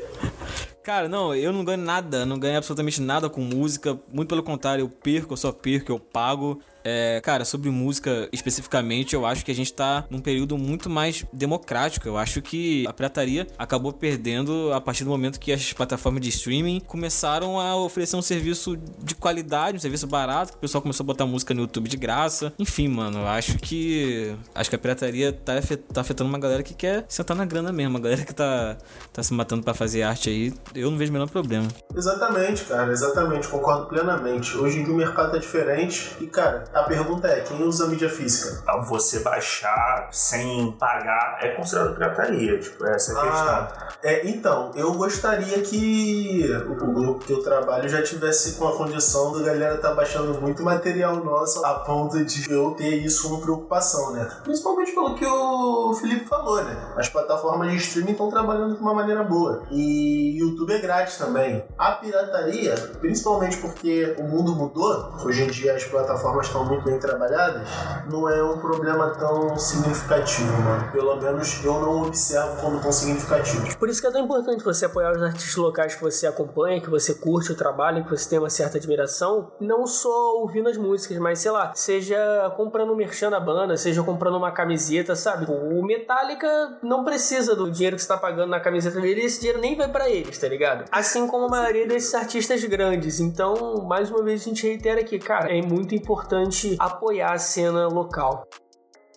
[0.84, 4.00] Cara, não, eu não ganho nada, não ganho absolutamente nada com música.
[4.12, 6.62] Muito pelo contrário, eu perco, eu só perco, eu pago.
[6.90, 11.26] É, cara, sobre música especificamente, eu acho que a gente tá num período muito mais
[11.34, 12.08] democrático.
[12.08, 16.30] Eu acho que a pirataria acabou perdendo a partir do momento que as plataformas de
[16.30, 21.04] streaming começaram a oferecer um serviço de qualidade, um serviço barato, que o pessoal começou
[21.04, 22.54] a botar música no YouTube de graça.
[22.58, 24.34] Enfim, mano, eu acho que.
[24.56, 25.56] Acho que a pirataria tá,
[25.94, 28.78] tá afetando uma galera que quer sentar na grana mesmo, uma galera que tá,
[29.12, 30.54] tá se matando para fazer arte aí.
[30.74, 31.68] Eu não vejo o menor problema.
[31.94, 34.56] Exatamente, cara, exatamente, concordo plenamente.
[34.58, 38.10] Hoje em dia o mercado tá diferente e, cara, a pergunta é, quem usa mídia
[38.10, 38.60] física?
[38.62, 43.24] Então, você baixar sem pagar é considerado pirataria, tipo, essa é a Ah,
[43.68, 43.88] questão.
[44.04, 49.32] é, então, eu gostaria que o grupo que eu trabalho já tivesse com a condição
[49.38, 54.12] da galera tá baixando muito material nosso a ponto de eu ter isso como preocupação,
[54.14, 54.28] né?
[54.44, 56.76] Principalmente pelo que o Felipe falou, né?
[56.96, 59.64] As plataformas de streaming estão trabalhando de uma maneira boa.
[59.72, 61.64] E YouTube é grátis também.
[61.78, 67.00] A pirataria, principalmente porque o mundo mudou, hoje em dia as plataformas estão muito bem
[67.00, 67.68] trabalhadas,
[68.10, 70.92] não é um problema tão significativo, mano.
[70.92, 73.78] Pelo menos eu não observo como tão significativo.
[73.78, 76.90] Por isso que é tão importante você apoiar os artistas locais que você acompanha, que
[76.90, 81.18] você curte o trabalho, que você tem uma certa admiração, não só ouvindo as músicas,
[81.18, 82.18] mas sei lá, seja
[82.56, 85.46] comprando um merchan na banda, seja comprando uma camiseta, sabe?
[85.50, 89.60] O Metallica não precisa do dinheiro que você tá pagando na camiseta dele, esse dinheiro
[89.60, 90.86] nem vai pra eles, tá ligado?
[90.92, 93.20] Assim como a maioria desses artistas grandes.
[93.20, 96.47] Então, mais uma vez a gente reitera aqui, cara, é muito importante
[96.80, 98.48] apoiar a cena local.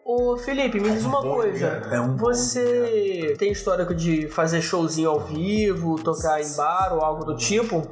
[0.04, 1.66] Ô Felipe, me diz uma coisa.
[1.90, 7.36] É Você tem histórico de fazer showzinho ao vivo, tocar em bar ou algo do
[7.36, 7.86] tipo?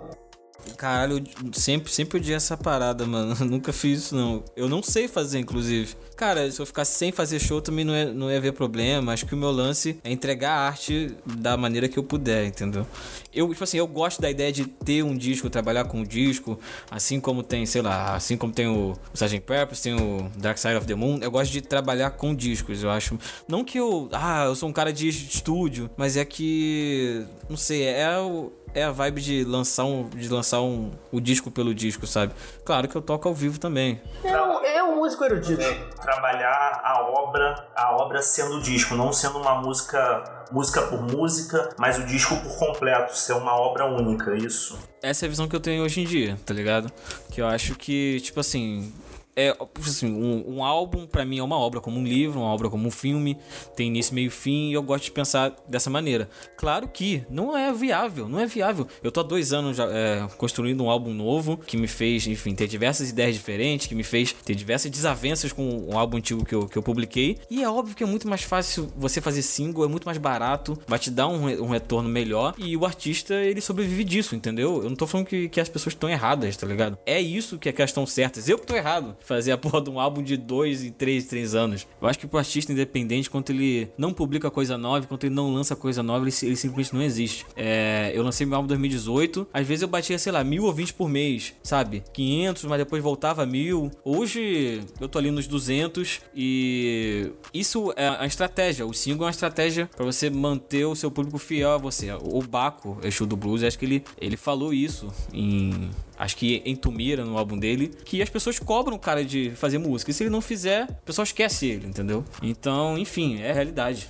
[0.77, 3.37] Caralho, eu sempre, sempre odiei essa parada, mano.
[3.39, 4.45] Eu nunca fiz isso, não.
[4.57, 5.95] Eu não sei fazer, inclusive.
[6.17, 9.13] Cara, se eu ficasse sem fazer show também não ia, não ia haver problema.
[9.13, 12.85] Acho que o meu lance é entregar a arte da maneira que eu puder, entendeu?
[13.33, 16.59] Eu, tipo assim, eu gosto da ideia de ter um disco, trabalhar com um disco,
[16.91, 19.41] assim como tem, sei lá, assim como tem o, o Sgt.
[19.41, 21.19] Purpose, tem o Dark Side of the Moon.
[21.23, 23.17] Eu gosto de trabalhar com discos, eu acho.
[23.47, 27.85] Não que eu, ah, eu sou um cara de estúdio, mas é que, não sei,
[27.85, 32.07] é o é a vibe de lançar um de lançar um o disco pelo disco,
[32.07, 32.33] sabe?
[32.65, 34.01] Claro que eu toco ao vivo também.
[34.25, 35.63] É um, é músico erudito.
[36.03, 41.99] Trabalhar a obra, a obra sendo disco, não sendo uma música música por música, mas
[41.99, 44.79] o disco por completo, ser uma obra única, isso.
[45.03, 46.91] Essa é a visão que eu tenho hoje em dia, tá ligado?
[47.31, 48.93] Que eu acho que, tipo assim,
[49.39, 52.69] é assim, um, um álbum pra mim é uma obra como um livro, uma obra
[52.69, 53.39] como um filme,
[53.77, 56.29] tem início, meio fim, e eu gosto de pensar dessa maneira.
[56.57, 58.89] Claro que não é viável, não é viável.
[59.01, 62.53] Eu tô há dois anos já é, construindo um álbum novo que me fez, enfim,
[62.53, 66.55] ter diversas ideias diferentes, que me fez ter diversas desavenças com um álbum antigo que
[66.57, 67.39] eu, que eu publiquei.
[67.49, 70.77] E é óbvio que é muito mais fácil você fazer single, é muito mais barato,
[70.85, 74.83] vai te dar um, um retorno melhor, e o artista ele sobrevive disso, entendeu?
[74.83, 76.99] Eu não tô falando que, que as pessoas estão erradas, tá ligado?
[77.07, 78.49] É isso que é que elas estão certas.
[78.49, 79.17] Eu que tô errado.
[79.29, 81.87] Fazer a porra de um álbum de dois e três, três anos.
[82.01, 85.53] Eu acho que pro artista independente, quando ele não publica coisa nova, quando ele não
[85.53, 87.45] lança coisa nova, ele, ele simplesmente não existe.
[87.55, 90.93] É, eu lancei meu álbum em 2018, às vezes eu batia, sei lá, mil ouvintes
[90.93, 92.03] por mês, sabe?
[92.15, 93.91] 500, mas depois voltava a mil.
[94.03, 98.87] Hoje eu tô ali nos 200 e isso é a estratégia.
[98.87, 102.09] O single é uma estratégia pra você manter o seu público fiel a você.
[102.13, 106.75] O Baco, Exu do Blues, acho que ele, ele falou isso em acho que em
[106.75, 110.11] Tumira, no álbum dele, que as pessoas cobram o cara de fazer música.
[110.11, 112.25] E se ele não fizer, o pessoal esquece ele, entendeu?
[112.43, 114.09] Então, enfim, é a realidade.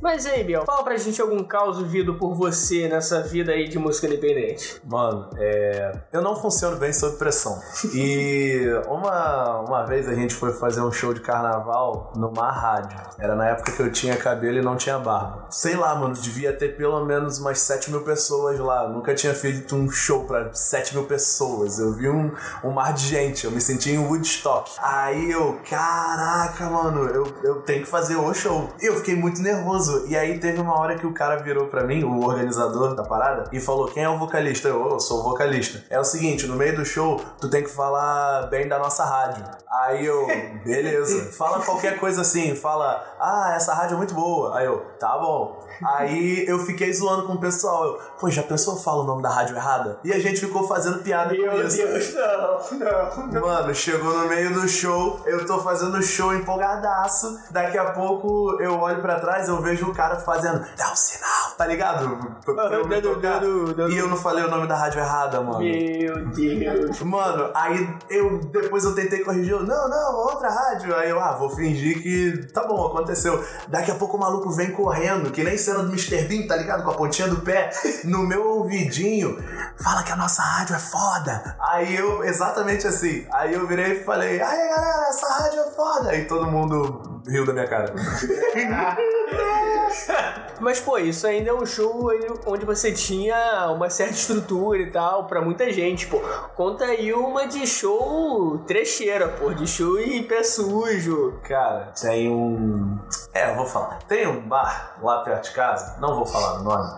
[0.00, 3.78] Mas aí, Biel, fala pra gente algum caos vivido por você nessa vida aí de
[3.78, 4.80] música independente.
[4.84, 5.92] Mano, é...
[6.10, 7.60] eu não funciono bem sob pressão.
[7.94, 12.98] E uma, uma vez a gente foi fazer um show de carnaval numa rádio.
[13.18, 15.46] Era na época que eu tinha cabelo e não tinha barba.
[15.50, 18.84] Sei lá, mano, devia ter pelo menos umas 7 mil pessoas lá.
[18.84, 21.78] Eu nunca tinha feito um show pra 7 mil pessoas.
[21.78, 22.32] Eu vi um,
[22.64, 24.70] um mar de gente, eu me senti em Woodstock.
[24.78, 28.70] Aí eu, caraca, mano, eu, eu tenho que fazer o show.
[28.80, 30.06] E eu fiquei muito nervoso, nervoso.
[30.08, 33.44] E aí teve uma hora que o cara virou pra mim, o organizador da parada,
[33.52, 34.68] e falou: Quem é o vocalista?
[34.68, 35.82] Eu, eu sou o vocalista.
[35.90, 39.44] É o seguinte: no meio do show, tu tem que falar bem da nossa rádio.
[39.70, 40.26] Aí eu,
[40.64, 41.32] beleza.
[41.32, 44.58] Fala qualquer coisa assim, fala, ah, essa rádio é muito boa.
[44.58, 45.60] Aí eu, tá bom.
[45.82, 47.86] Aí eu fiquei zoando com o pessoal.
[47.86, 49.98] Eu, pô, já pensou eu falo o nome da rádio errada?
[50.04, 51.76] E a gente ficou fazendo piada Meu com isso.
[51.76, 53.40] Deus, não, não, não.
[53.40, 57.38] Mano, chegou no meio do show, eu tô fazendo show empolgadaço.
[57.50, 61.50] Daqui a pouco eu olho pra trás, eu vejo o cara fazendo, dá um sinal,
[61.56, 62.34] tá ligado?
[62.44, 63.42] Pra- eu me tocar.
[63.42, 65.60] E eu não falei o nome da rádio errada, mano.
[65.60, 67.00] Meu Deus.
[67.02, 70.94] Mano, aí eu depois eu tentei corrigir, eu, não, não, outra rádio.
[70.94, 73.42] Aí eu, ah, vou fingir que tá bom, aconteceu.
[73.68, 76.22] Daqui a pouco o maluco vem correndo, que nem cena do Mr.
[76.24, 76.82] Bean, tá ligado?
[76.84, 77.70] Com a pontinha do pé
[78.04, 79.36] no meu ouvidinho.
[79.82, 81.56] Fala que a nossa rádio é foda.
[81.60, 83.26] Aí eu, exatamente assim.
[83.32, 86.10] Aí eu virei e falei, aí galera, essa rádio é foda.
[86.10, 87.94] Aí todo mundo riu da minha cara.
[90.60, 92.10] Mas, pô, isso ainda é um show
[92.46, 96.20] onde você tinha uma certa estrutura e tal, pra muita gente, pô.
[96.54, 101.38] Conta aí uma de show trecheira, pô, de show em pé sujo.
[101.48, 102.98] Cara, tem um.
[103.32, 103.98] É, eu vou falar.
[104.06, 106.90] Tem um bar lá perto de casa, não vou falar o nome.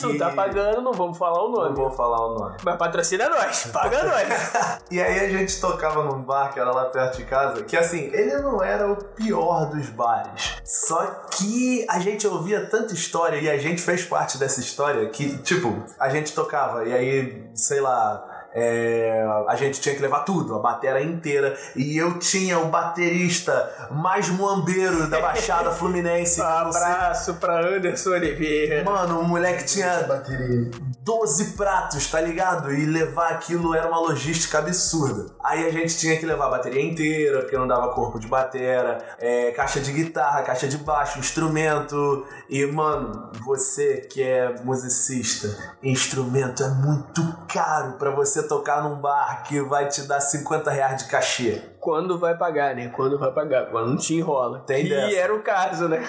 [0.00, 1.74] Não tá pagando, não vamos falar o Não nome.
[1.74, 2.56] vou falar o nome.
[2.62, 4.80] Mas patrocina nós, paga nós.
[4.90, 8.04] E aí a gente tocava num bar que era lá perto de casa, que assim,
[8.12, 10.56] ele não era o pior dos bares.
[10.64, 12.37] Só que a gente ouvia
[12.70, 16.92] tanta história e a gente fez parte dessa história que, tipo, a gente tocava e
[16.92, 18.24] aí, sei lá.
[18.54, 21.56] é, a gente tinha que levar tudo, a bateria inteira.
[21.76, 26.40] E eu tinha o baterista mais muambeiro da Baixada Fluminense.
[26.68, 28.82] Um sei- abraço pra Anderson Oliveira.
[28.84, 30.70] Mano, o moleque tinha Bateria.
[31.08, 32.70] 12 pratos, tá ligado?
[32.70, 35.32] E levar aquilo era uma logística absurda.
[35.42, 39.02] Aí a gente tinha que levar a bateria inteira, porque não dava corpo de batera,
[39.18, 42.26] é, caixa de guitarra, caixa de baixo, instrumento.
[42.46, 49.44] E, mano, você que é musicista, instrumento é muito caro pra você tocar num bar
[49.44, 51.62] que vai te dar 50 reais de cachê.
[51.80, 52.88] Quando vai pagar, né?
[52.88, 53.70] Quando vai pagar?
[53.70, 54.58] Quando não te enrola.
[54.66, 55.16] Tem que dessa.
[55.16, 56.06] era o caso, né?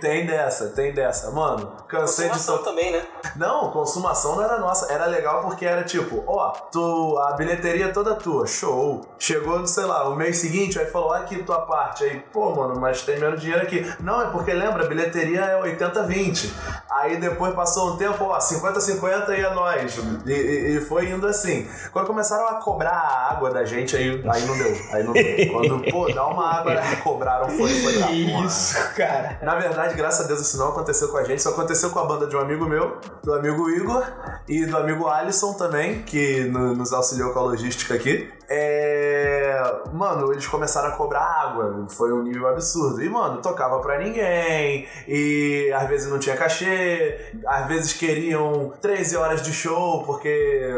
[0.00, 1.30] Tem dessa, tem dessa.
[1.30, 2.70] Mano, cansei de Consumação tocar.
[2.70, 3.02] também, né?
[3.36, 4.92] Não, consumação não era nossa.
[4.92, 9.04] Era legal porque era tipo, ó, tu, a bilheteria toda tua, show.
[9.18, 12.04] Chegou, sei lá, o mês seguinte, aí falou, aqui tua parte.
[12.04, 13.84] Aí, pô, mano, mas tem menos dinheiro aqui.
[14.00, 16.50] Não, é porque lembra, a bilheteria é 80-20.
[16.90, 19.96] Aí depois passou um tempo, ó, 50-50 e é nós.
[20.26, 21.68] E, e- e foi indo assim.
[21.92, 24.76] Quando começaram a cobrar a água da gente, aí, aí não deu.
[24.92, 25.52] Aí não deu.
[25.52, 28.10] Quando, pô, dá uma água, aí cobraram, foi, foi lá.
[28.46, 29.38] Isso, cara.
[29.42, 32.04] Na verdade, graças a Deus, isso não aconteceu com a gente, só aconteceu com a
[32.04, 34.04] banda de um amigo meu, do amigo Igor
[34.48, 38.30] e do amigo Alisson também, que no- nos auxiliou com a logística aqui.
[38.54, 39.82] É.
[39.92, 43.02] Mano, eles começaram a cobrar água, foi um nível absurdo.
[43.02, 49.16] E, mano, tocava pra ninguém, e às vezes não tinha cachê, às vezes queriam 13
[49.16, 50.70] horas de show, porque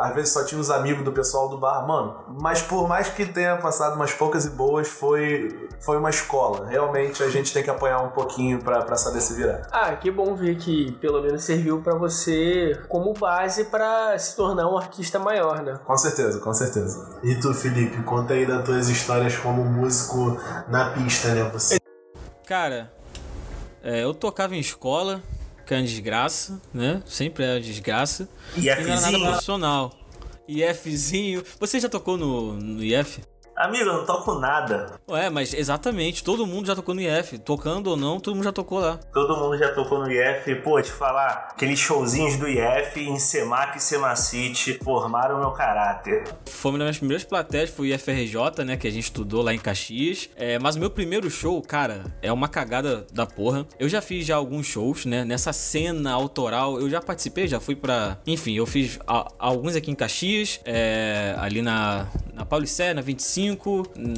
[0.00, 2.16] às vezes só tinha os amigos do pessoal do bar, mano.
[2.40, 6.66] Mas por mais que tenha passado umas poucas e boas, foi, foi uma escola.
[6.66, 9.66] Realmente a gente tem que apanhar um pouquinho pra, pra saber se virar.
[9.70, 14.68] Ah, que bom ver que pelo menos serviu pra você como base pra se tornar
[14.68, 15.78] um artista maior, né?
[15.84, 17.09] Com certeza, com certeza.
[17.22, 21.50] E tu, Felipe, conta aí das tuas histórias como músico na pista, né?
[21.50, 21.78] Você
[22.46, 22.92] Cara,
[23.82, 25.22] é, eu tocava em escola,
[25.66, 27.02] que é uma desgraça, né?
[27.06, 28.28] Sempre é uma desgraça.
[28.56, 29.92] E E não era nada profissional.
[30.48, 31.44] IFzinho.
[31.60, 33.20] Você já tocou no, no IF?
[33.60, 34.94] Amigo, eu não toco nada.
[35.08, 37.36] Ué, mas exatamente, todo mundo já tocou no IF.
[37.38, 38.98] Tocando ou não, todo mundo já tocou lá.
[39.12, 40.54] Todo mundo já tocou no IF.
[40.62, 46.24] Pô, te falar, aqueles showzinhos do IF em Semac e Semacite formaram meu caráter.
[46.46, 48.76] Foi uma das minhas primeiras plateias, foi o IFRJ, né?
[48.78, 50.30] Que a gente estudou lá em Caxias.
[50.36, 53.66] É, mas o meu primeiro show, cara, é uma cagada da porra.
[53.78, 55.22] Eu já fiz já alguns shows, né?
[55.22, 58.16] Nessa cena autoral, eu já participei, já fui pra.
[58.26, 63.49] Enfim, eu fiz a- alguns aqui em Caxias, é, ali na, na Paulicé, na 25,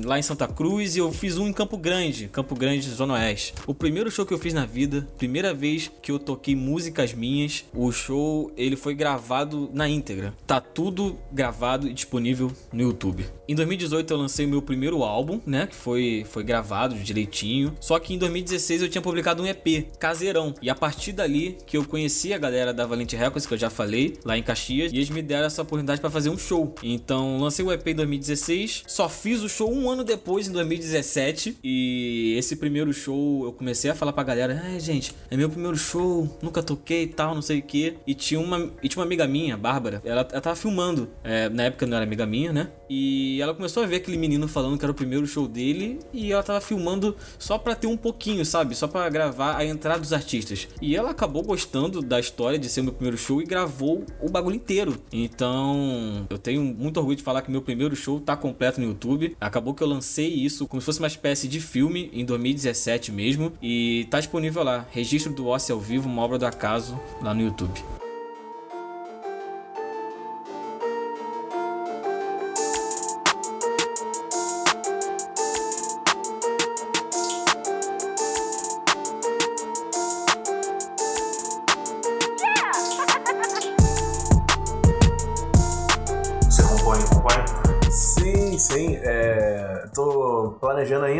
[0.05, 3.55] lá em Santa Cruz, e eu fiz um em Campo Grande, Campo Grande, Zona Oeste.
[3.67, 7.65] O primeiro show que eu fiz na vida, primeira vez que eu toquei músicas minhas,
[7.75, 10.35] o show ele foi gravado na íntegra.
[10.47, 13.27] Tá tudo gravado e disponível no YouTube.
[13.53, 17.77] Em 2018 eu lancei o meu primeiro álbum, né, que foi foi gravado direitinho.
[17.79, 20.55] Só que em 2016 eu tinha publicado um EP, caseirão.
[20.63, 23.69] E a partir dali que eu conheci a galera da Valente Records, que eu já
[23.69, 26.75] falei, lá em Caxias, e eles me deram essa oportunidade para fazer um show.
[26.83, 31.59] Então lancei o EP em 2016, só fiz o show um ano depois, em 2017.
[31.63, 35.77] E esse primeiro show eu comecei a falar pra galera: ai, gente, é meu primeiro
[35.77, 37.99] show, nunca toquei e tal, não sei o que.
[38.07, 41.11] E tinha uma, e tinha uma amiga minha, Bárbara, ela, ela tava filmando.
[41.23, 42.71] É, na época não era amiga minha, né?
[42.89, 46.33] E ela começou a ver aquele menino falando que era o primeiro show dele e
[46.33, 48.75] ela tava filmando só pra ter um pouquinho, sabe?
[48.75, 50.69] Só pra gravar a entrada dos artistas.
[50.81, 54.31] E ela acabou gostando da história de ser o meu primeiro show e gravou o
[54.31, 55.01] bagulho inteiro.
[55.13, 59.37] Então, eu tenho muito orgulho de falar que meu primeiro show tá completo no YouTube.
[59.41, 63.53] Acabou que eu lancei isso como se fosse uma espécie de filme em 2017 mesmo.
[63.63, 64.87] E tá disponível lá.
[64.91, 68.02] Registro do Ócio ao vivo, uma obra do acaso, lá no YouTube.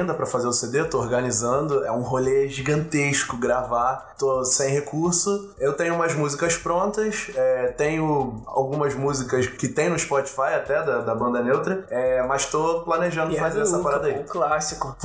[0.03, 1.85] Ainda pra fazer o CD, tô organizando.
[1.85, 4.15] É um rolê gigantesco gravar.
[4.19, 5.53] Tô sem recurso.
[5.59, 7.31] Eu tenho umas músicas prontas.
[7.35, 11.85] é, tenho algumas músicas que tem no Spotify até, da, da banda neutra.
[11.91, 14.21] é, mas tô planejando fazer essa Luca, parada aí.
[14.21, 14.97] Um clássico.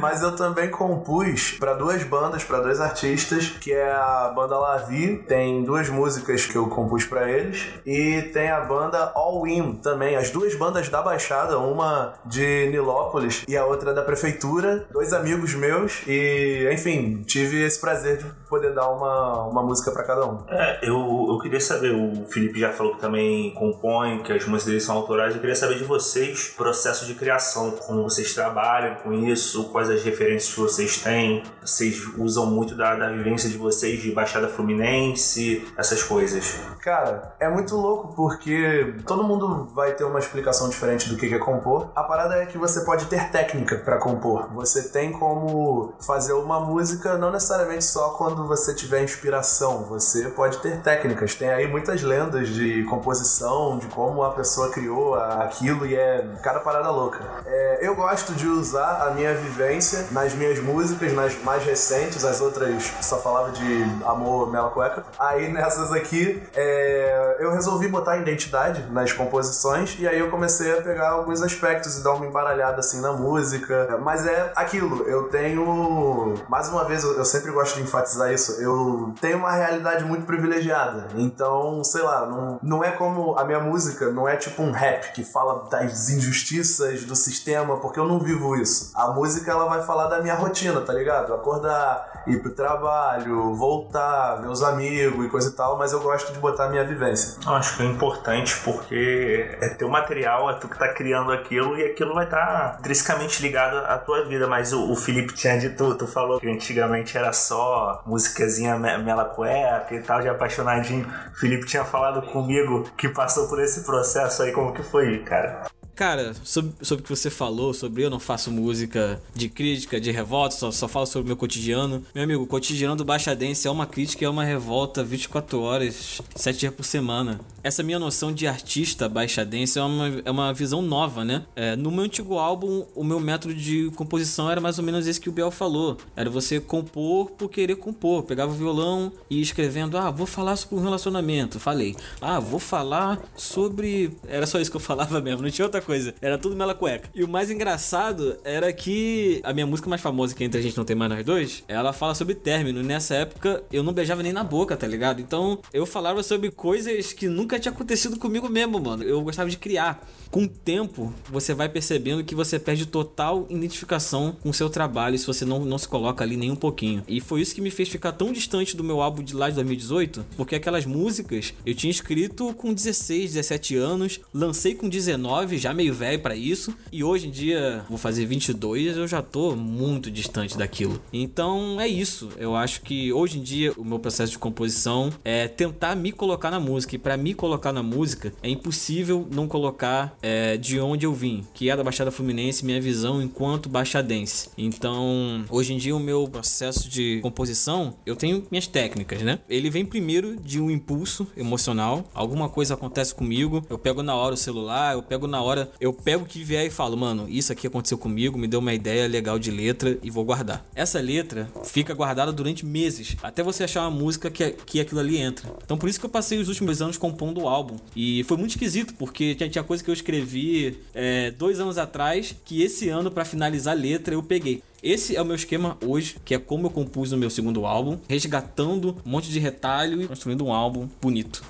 [0.00, 5.18] Mas eu também compus pra duas bandas, pra dois artistas, que é a banda Lavi,
[5.28, 10.16] tem duas músicas que eu compus pra eles, e tem a banda All In também,
[10.16, 15.54] as duas bandas da Baixada, uma de Nilópolis e a outra da prefeitura, dois amigos
[15.54, 20.44] meus, e enfim, tive esse prazer de poder dar uma, uma música pra cada um.
[20.48, 24.66] É, eu, eu queria saber, o Felipe já falou que também compõe, que as músicas
[24.66, 25.34] dele são autorais.
[25.34, 30.02] Eu queria saber de vocês, processo de criação, como vocês trabalham com isso, quais as
[30.02, 31.42] referências que vocês têm.
[31.60, 36.56] Vocês usam muito da, da vivência de vocês de Baixada Fluminense, essas coisas.
[36.80, 41.38] Cara, é muito louco porque todo mundo vai ter uma explicação diferente do que é
[41.38, 41.90] compor.
[41.94, 44.48] A parada é que você pode ter técnica pra compor.
[44.52, 49.84] Você tem como fazer uma música não necessariamente só quando você tiver inspiração.
[49.84, 51.34] Você pode ter técnicas.
[51.34, 56.60] Tem aí muitas lendas de composição, de como a pessoa criou aquilo e é cada
[56.60, 57.20] parada louca.
[57.46, 62.40] É, eu gosto de usar a minha vivência nas minhas músicas, nas mais recentes, as
[62.40, 65.04] outras só falava de amor, mela cueca.
[65.18, 70.82] Aí nessas aqui, é, eu resolvi botar identidade nas composições e aí eu comecei a
[70.82, 73.98] pegar alguns aspectos e dar uma embaralhada assim na música.
[74.02, 76.34] Mas é aquilo, eu tenho.
[76.48, 78.60] Mais uma vez, eu sempre gosto de enfatizar isso.
[78.60, 81.08] Eu tenho uma realidade muito privilegiada.
[81.16, 85.12] Então, sei lá, não, não é como a minha música, não é tipo um rap
[85.12, 88.92] que fala das injustiças do sistema, porque eu não vivo isso.
[88.94, 91.32] A música ela vai falar da minha rotina, tá ligado?
[91.34, 96.32] Acordar, ir pro trabalho, voltar, ver os amigos e coisa e tal, mas eu gosto
[96.32, 97.38] de botar a minha vivência.
[97.46, 101.76] Eu acho que é importante porque é teu material, é tu que tá criando aquilo
[101.78, 104.46] e aquilo vai estar intrinsecamente ligado à tua vida.
[104.46, 109.24] Mas o, o Felipe tinha dito, tu falou que antigamente era só musicazinha me- mela
[109.24, 111.06] cueca e tal, de apaixonadinho.
[111.32, 115.62] O Felipe tinha falado comigo que passou por esse processo aí, como que foi, cara?
[115.94, 120.10] Cara, sobre, sobre o que você falou, sobre eu não faço música de crítica, de
[120.10, 122.02] revolta, só, só falo sobre o meu cotidiano.
[122.12, 126.58] Meu amigo, o cotidiano do Baixadense é uma crítica, é uma revolta 24 horas, 7
[126.58, 127.38] dias por semana.
[127.62, 131.44] Essa minha noção de artista baixadense é uma, é uma visão nova, né?
[131.56, 135.20] É, no meu antigo álbum, o meu método de composição era mais ou menos esse
[135.20, 135.96] que o Biel falou.
[136.14, 138.24] Era você compor por querer compor.
[138.24, 141.58] Pegava o violão e escrevendo, ah, vou falar sobre um relacionamento.
[141.58, 141.96] Falei.
[142.20, 144.10] Ah, vou falar sobre...
[144.28, 146.14] Era só isso que eu falava mesmo, não tinha outra coisa.
[146.20, 147.08] Era tudo mela cueca.
[147.14, 150.62] E o mais engraçado era que a minha música mais famosa, que é Entre a
[150.62, 152.82] Gente Não Tem Mais Nós Dois, ela fala sobre término.
[152.82, 155.20] Nessa época, eu não beijava nem na boca, tá ligado?
[155.20, 159.02] Então, eu falava sobre coisas que nunca tinha acontecido comigo mesmo, mano.
[159.02, 160.06] Eu gostava de criar.
[160.30, 165.18] Com o tempo, você vai percebendo que você perde total identificação com o seu trabalho
[165.18, 167.04] se você não, não se coloca ali nem um pouquinho.
[167.06, 169.54] E foi isso que me fez ficar tão distante do meu álbum de lá de
[169.56, 175.73] 2018, porque aquelas músicas eu tinha escrito com 16, 17 anos, lancei com 19, já
[175.74, 180.10] meio velho pra isso, e hoje em dia vou fazer 22, eu já tô muito
[180.10, 181.00] distante daquilo.
[181.12, 182.30] Então é isso.
[182.38, 186.50] Eu acho que hoje em dia o meu processo de composição é tentar me colocar
[186.50, 191.06] na música, e pra me colocar na música é impossível não colocar é, de onde
[191.06, 194.50] eu vim, que é da Baixada Fluminense, minha visão enquanto baixadense.
[194.56, 199.38] Então, hoje em dia o meu processo de composição, eu tenho minhas técnicas, né?
[199.48, 204.34] Ele vem primeiro de um impulso emocional, alguma coisa acontece comigo, eu pego na hora
[204.34, 207.52] o celular, eu pego na hora eu pego o que vier e falo, mano, isso
[207.52, 210.64] aqui aconteceu comigo, me deu uma ideia legal de letra e vou guardar.
[210.74, 215.18] Essa letra fica guardada durante meses, até você achar uma música que, que aquilo ali
[215.18, 215.50] entra.
[215.64, 217.76] Então por isso que eu passei os últimos anos compondo o álbum.
[217.94, 222.34] E foi muito esquisito, porque tinha, tinha coisa que eu escrevi é, dois anos atrás,
[222.44, 224.62] que esse ano, para finalizar a letra, eu peguei.
[224.82, 227.98] Esse é o meu esquema hoje, que é como eu compus o meu segundo álbum,
[228.06, 231.42] resgatando um monte de retalho e construindo um álbum bonito.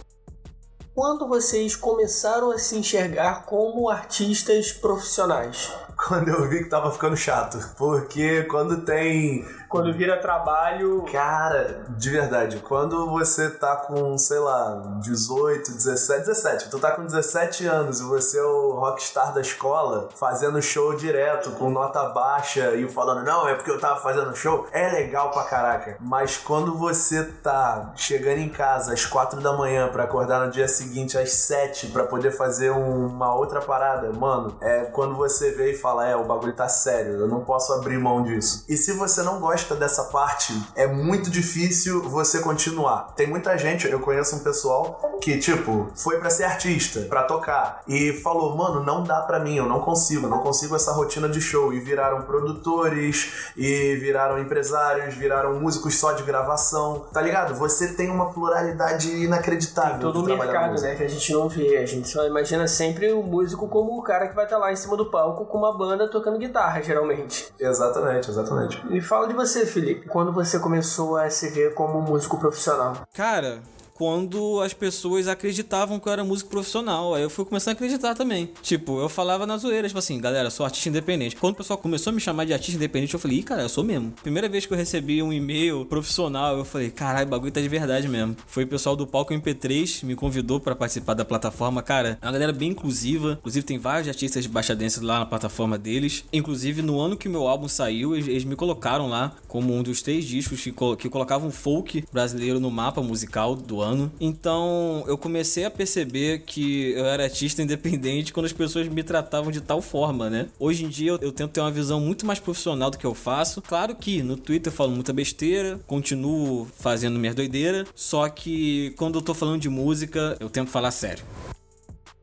[0.94, 5.72] Quando vocês começaram a se enxergar como artistas profissionais?
[6.06, 7.59] Quando eu vi que tava ficando chato.
[7.78, 9.44] Porque quando tem
[9.74, 11.05] quando vira trabalho.
[11.11, 17.05] Cara, de verdade, quando você tá com, sei lá, 18, 17, 17, tu tá com
[17.05, 22.76] 17 anos e você é o rockstar da escola, fazendo show direto, com nota baixa
[22.76, 25.96] e falando, não, é porque eu tava fazendo show, é legal pra caraca.
[26.00, 30.68] Mas quando você tá chegando em casa às 4 da manhã para acordar no dia
[30.68, 35.76] seguinte às 7 para poder fazer uma outra parada, mano, é quando você vê e
[35.76, 38.64] fala, é, o bagulho tá sério, eu não posso abrir mão disso.
[38.68, 43.14] E se você não gosta gosta dessa parte, é muito difícil você continuar.
[43.16, 47.82] Tem muita gente, eu conheço um pessoal que, tipo, foi para ser artista, para tocar,
[47.86, 51.40] e falou, mano, não dá para mim, eu não consigo, não consigo essa rotina de
[51.40, 51.72] show.
[51.72, 57.55] E viraram produtores, e viraram empresários, viraram músicos só de gravação, tá ligado?
[57.55, 59.92] Você tem uma pluralidade inacreditável.
[59.92, 61.76] Tem todo o mercado, né, que a gente não vê.
[61.76, 64.72] A gente só imagina sempre o músico como o cara que vai estar tá lá
[64.72, 67.53] em cima do palco com uma banda tocando guitarra, geralmente.
[67.59, 68.85] Exatamente, exatamente.
[68.87, 73.07] Me fala de você você, Felipe, quando você começou a se ver como músico profissional?
[73.14, 73.61] Cara,
[73.95, 77.14] quando as pessoas acreditavam que eu era músico profissional.
[77.14, 78.51] Aí eu fui começando a acreditar também.
[78.61, 81.36] Tipo, eu falava na zoeira, tipo assim, galera, sou artista independente.
[81.36, 83.68] Quando o pessoal começou a me chamar de artista independente, eu falei, ih, cara, eu
[83.68, 84.12] sou mesmo.
[84.22, 87.68] Primeira vez que eu recebi um e-mail profissional, eu falei, caralho, o bagulho tá de
[87.68, 88.36] verdade mesmo.
[88.47, 91.82] Foi o pessoal do Palco MP3 me convidou para participar da plataforma.
[91.82, 93.38] Cara, é uma galera bem inclusiva.
[93.38, 96.24] Inclusive, tem vários artistas de baixadense lá na plataforma deles.
[96.32, 100.03] Inclusive, no ano que meu álbum saiu, eles, eles me colocaram lá como um dos
[100.03, 104.11] três discos que, que colocavam folk brasileiro no mapa musical do ano.
[104.20, 109.53] Então eu comecei a perceber que eu era artista independente quando as pessoas me tratavam
[109.53, 110.49] de tal forma, né?
[110.59, 113.61] Hoje em dia eu, tento ter uma visão muito mais profissional do que eu faço.
[113.62, 119.18] Claro que no Twitter eu falo muita besteira, continuo fazendo minha doideira, só que quando
[119.18, 121.24] eu tô falando de música, eu tento falar sério.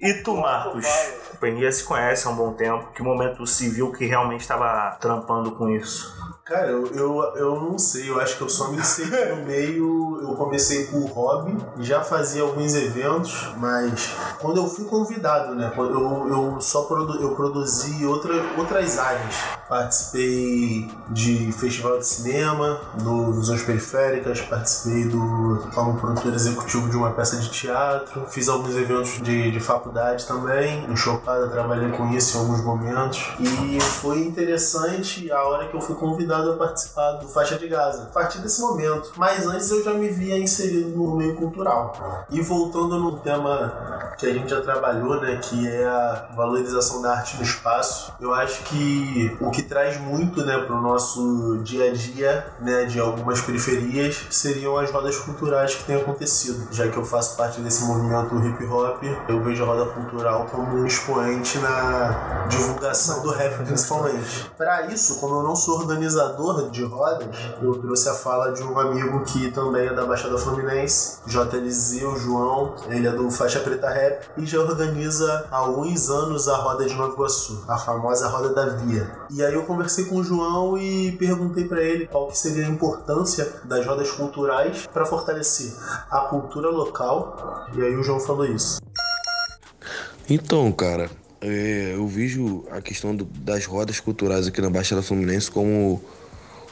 [0.01, 0.83] E tu, Marcos?
[1.31, 2.91] O Penguia se conhece há um bom tempo.
[2.95, 6.11] Que momento civil que realmente estava trampando com isso?
[6.43, 10.19] Cara, eu, eu, eu não sei, eu acho que eu só me inseri no meio.
[10.21, 15.71] Eu comecei por hobby, já fazia alguns eventos, mas quando eu fui convidado, né?
[15.75, 19.35] Eu, eu só produ, eu produzi outra, outras áreas.
[19.67, 27.11] Participei de festival de cinema, no Visões Periféricas, participei do como produtor executivo de uma
[27.11, 32.37] peça de teatro, fiz alguns eventos de, de faculdade também, no Chopada trabalhei com isso
[32.37, 33.33] em alguns momentos.
[33.39, 37.67] E foi interessante a hora que eu fui convidado convidado a participar do Faixa de
[37.67, 38.03] Gaza.
[38.03, 39.11] A partir desse momento.
[39.17, 42.25] Mas antes eu já me via inserido no meio cultural.
[42.29, 47.13] E voltando no tema que a gente já trabalhou, né, que é a valorização da
[47.13, 51.89] arte no espaço, eu acho que o que traz muito, né, para o nosso dia
[51.89, 56.67] a dia, né, de algumas periferias, seriam as rodas culturais que têm acontecido.
[56.71, 60.77] Já que eu faço parte desse movimento hip hop, eu vejo a roda cultural como
[60.77, 64.51] um expoente na divulgação do rap, principalmente.
[64.57, 67.27] Para isso, como eu não sou organizador organizador de rodas,
[67.61, 72.17] eu trouxe a fala de um amigo que também é da Baixada Fluminense, JLZ, o
[72.17, 76.85] João, ele é do Faixa Preta Rap e já organiza há uns anos a roda
[76.85, 79.09] de Nova Iguaçu, a famosa roda da Via.
[79.29, 82.69] E aí eu conversei com o João e perguntei para ele qual que seria a
[82.69, 85.73] importância das rodas culturais para fortalecer
[86.09, 87.65] a cultura local.
[87.73, 88.79] E aí o João falou isso.
[90.29, 91.09] Então, cara,
[91.41, 96.01] é, eu vejo a questão do, das rodas culturais aqui na Baixada Fluminense como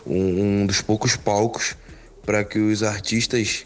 [0.05, 1.75] um, um dos poucos palcos
[2.23, 3.65] para que os artistas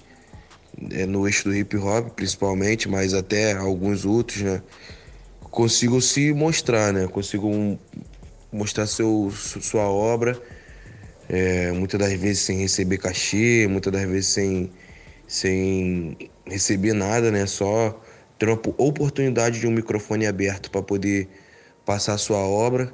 [0.92, 4.62] é, no eixo do hip hop principalmente, mas até alguns outros, né,
[5.52, 7.78] consigam se mostrar, né, consigam
[8.52, 10.42] mostrar seu, sua obra,
[11.28, 14.72] é, muitas das vezes sem receber cachê, muitas das vezes sem,
[15.28, 18.02] sem receber nada, né, só
[18.44, 21.30] ter uma oportunidade de um microfone aberto para poder
[21.86, 22.94] passar sua obra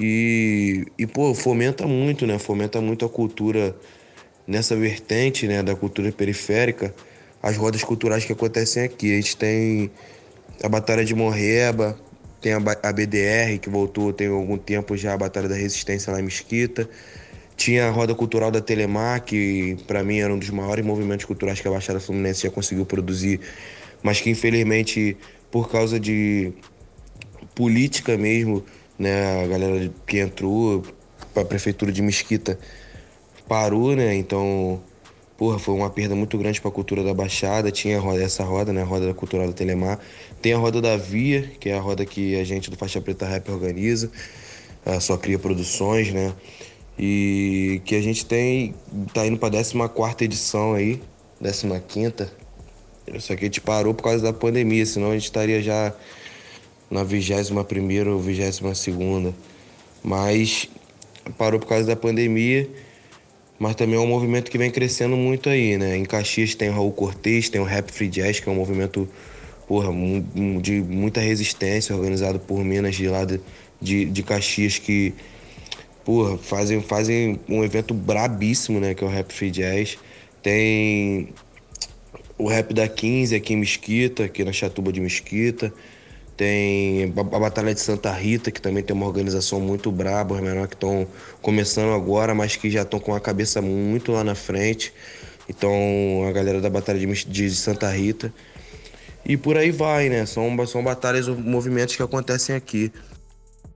[0.00, 2.38] e, e, pô, fomenta muito, né?
[2.38, 3.76] Fomenta muito a cultura
[4.46, 5.62] nessa vertente, né?
[5.62, 6.94] Da cultura periférica.
[7.42, 9.12] As rodas culturais que acontecem aqui.
[9.12, 9.90] A gente tem
[10.62, 11.98] a Batalha de Morreba,
[12.40, 16.20] tem a, a BDR, que voltou tem algum tempo já, a Batalha da Resistência lá
[16.20, 16.88] em Mesquita.
[17.56, 21.60] Tinha a Roda Cultural da Telemar, que para mim era um dos maiores movimentos culturais
[21.60, 23.38] que a Baixada Fluminense já conseguiu produzir,
[24.02, 25.16] mas que infelizmente,
[25.50, 26.52] por causa de
[27.54, 28.64] política mesmo,
[28.98, 29.44] né?
[29.44, 30.82] A galera que entrou
[31.32, 32.58] para a prefeitura de Mesquita
[33.48, 34.14] parou, né?
[34.14, 34.80] Então,
[35.36, 37.70] porra, foi uma perda muito grande para a cultura da Baixada.
[37.70, 38.82] Tinha essa roda, né?
[38.82, 39.98] A roda cultural da Telemar.
[40.40, 43.26] Tem a roda da Via, que é a roda que a gente do Faixa Preta
[43.26, 44.10] Rap organiza.
[44.84, 46.32] A só cria produções, né?
[46.98, 48.74] E que a gente tem,
[49.14, 51.00] tá indo pra 14 edição aí,
[51.88, 52.39] 15.
[53.18, 55.92] Só que a gente parou por causa da pandemia, senão a gente estaria já
[56.90, 57.56] na 21
[58.12, 59.34] ou 22.
[60.02, 60.68] Mas
[61.36, 62.68] parou por causa da pandemia,
[63.58, 65.96] mas também é um movimento que vem crescendo muito aí, né?
[65.96, 69.08] Em Caxias tem o Raul Cortez, tem o Rap Free Jazz, que é um movimento
[69.68, 69.92] porra,
[70.60, 73.40] de muita resistência, organizado por Minas de lá de,
[73.80, 75.14] de, de Caxias, que
[76.04, 78.94] porra, fazem, fazem um evento brabíssimo, né?
[78.94, 79.98] Que é o Rap Free Jazz.
[80.42, 81.28] Tem
[82.40, 85.72] o Rap da 15 aqui em Mesquita, aqui na Chatuba de Mesquita.
[86.36, 90.68] Tem a Batalha de Santa Rita, que também tem uma organização muito braba, os menores
[90.68, 91.06] que estão
[91.42, 94.90] começando agora, mas que já estão com a cabeça muito lá na frente.
[95.50, 95.70] Então,
[96.26, 98.32] a galera da Batalha de, de Santa Rita.
[99.26, 100.24] E por aí vai, né?
[100.24, 102.90] São, são batalhas, movimentos que acontecem aqui.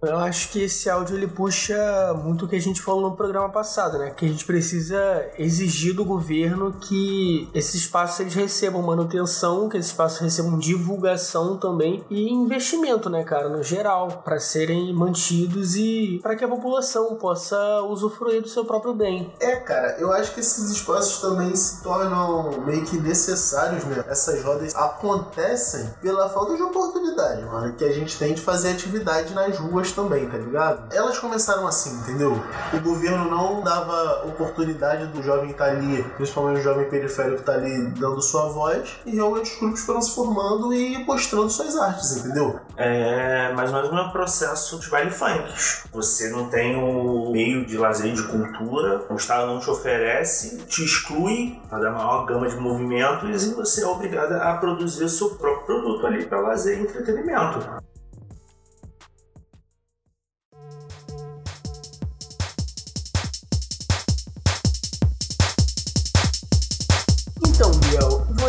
[0.07, 1.75] Eu acho que esse áudio ele puxa
[2.15, 4.11] muito o que a gente falou no programa passado, né?
[4.11, 9.91] Que a gente precisa exigir do governo que esses espaços eles recebam manutenção, que esses
[9.91, 16.37] espaços recebam divulgação também e investimento, né, cara, no geral, para serem mantidos e para
[16.37, 19.33] que a população possa usufruir do seu próprio bem.
[19.41, 24.05] É, cara, eu acho que esses espaços também se tornam meio que necessários, né?
[24.09, 29.33] Essas rodas acontecem pela falta de oportunidade, mano, que a gente tem de fazer atividade
[29.35, 30.95] nas ruas também, tá ligado?
[30.95, 32.43] Elas começaram assim, entendeu?
[32.73, 37.53] O governo não dava oportunidade do jovem estar tá ali, principalmente o jovem periférico estar
[37.53, 41.77] tá ali dando sua voz, e realmente os grupos foram se formando e mostrando suas
[41.77, 42.59] artes, entendeu?
[42.77, 45.85] É mais ou menos processo dos baile funks.
[45.93, 50.85] Você não tem o meio de lazer de cultura, o Estado não te oferece, te
[50.85, 55.31] exclui para dar maior gama de movimentos e você é obrigado a produzir o seu
[55.31, 57.85] próprio produto ali para lazer e entretenimento.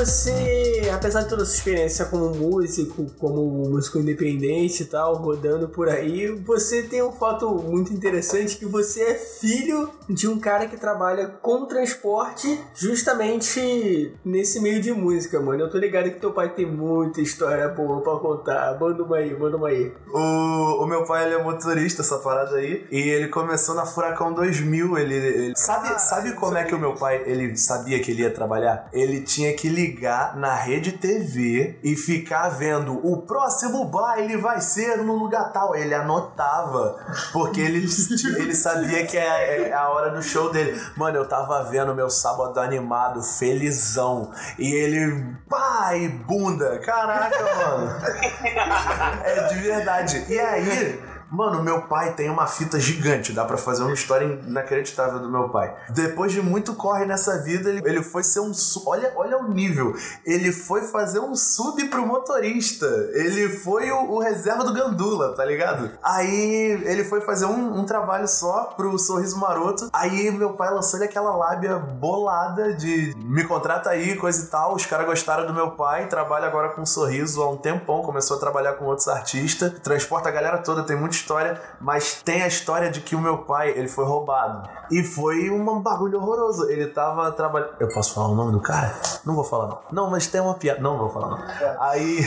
[0.06, 5.90] Você, apesar de toda essa experiência como músico, como músico independente e tal, rodando por
[5.90, 10.78] aí, você tem um fato muito interessante que você é filho de um cara que
[10.78, 15.64] trabalha com transporte justamente nesse meio de música, mano.
[15.64, 18.78] Eu tô ligado que teu pai tem muita história boa pra contar.
[18.80, 19.92] Manda uma aí, manda uma aí.
[20.14, 24.32] O, o meu pai, ele é motorista, essa parada aí, e ele começou na Furacão
[24.34, 25.16] 2000, ele...
[25.16, 28.32] ele sabe, ah, sabe como é que o meu pai, ele sabia que ele ia
[28.32, 28.88] trabalhar?
[28.94, 34.60] Ele tinha que ligar ligar na rede TV e ficar vendo o próximo baile vai
[34.60, 35.74] ser no lugar tal.
[35.74, 37.00] Ele anotava,
[37.32, 37.88] porque ele,
[38.38, 40.80] ele sabia que é, é a hora do show dele.
[40.98, 44.32] Mano, eu tava vendo meu sábado animado, felizão.
[44.60, 46.78] E ele, pai, bunda.
[46.80, 47.96] Caraca, mano.
[49.24, 50.26] É de verdade.
[50.28, 51.15] E aí.
[51.36, 55.50] Mano, meu pai tem uma fita gigante, dá para fazer uma história inacreditável do meu
[55.50, 55.76] pai.
[55.90, 58.54] Depois de muito corre nessa vida, ele, ele foi ser um.
[58.86, 59.94] Olha, olha o nível.
[60.26, 62.86] Ele foi fazer um sub pro motorista.
[63.12, 65.92] Ele foi o, o reserva do Gandula, tá ligado?
[66.02, 69.90] Aí ele foi fazer um, um, trabalho só pro Sorriso Maroto.
[69.92, 74.74] Aí meu pai lançou ele aquela lábia bolada de me contrata aí, coisa e tal.
[74.74, 78.38] Os caras gostaram do meu pai, trabalha agora com um sorriso há um tempão, começou
[78.38, 82.48] a trabalhar com outros artistas, transporta a galera toda, tem muita história, mas tem a
[82.48, 84.70] história de que o meu pai, ele foi roubado.
[84.92, 86.70] E foi um bagulho horroroso.
[86.70, 87.72] Ele tava trabalhando.
[87.80, 88.94] Eu posso falar o nome do cara?
[89.26, 89.80] Não vou falar, não.
[89.92, 90.80] Não, mas tem uma piada.
[90.80, 91.82] Não vou falar, não.
[91.82, 92.22] Aí.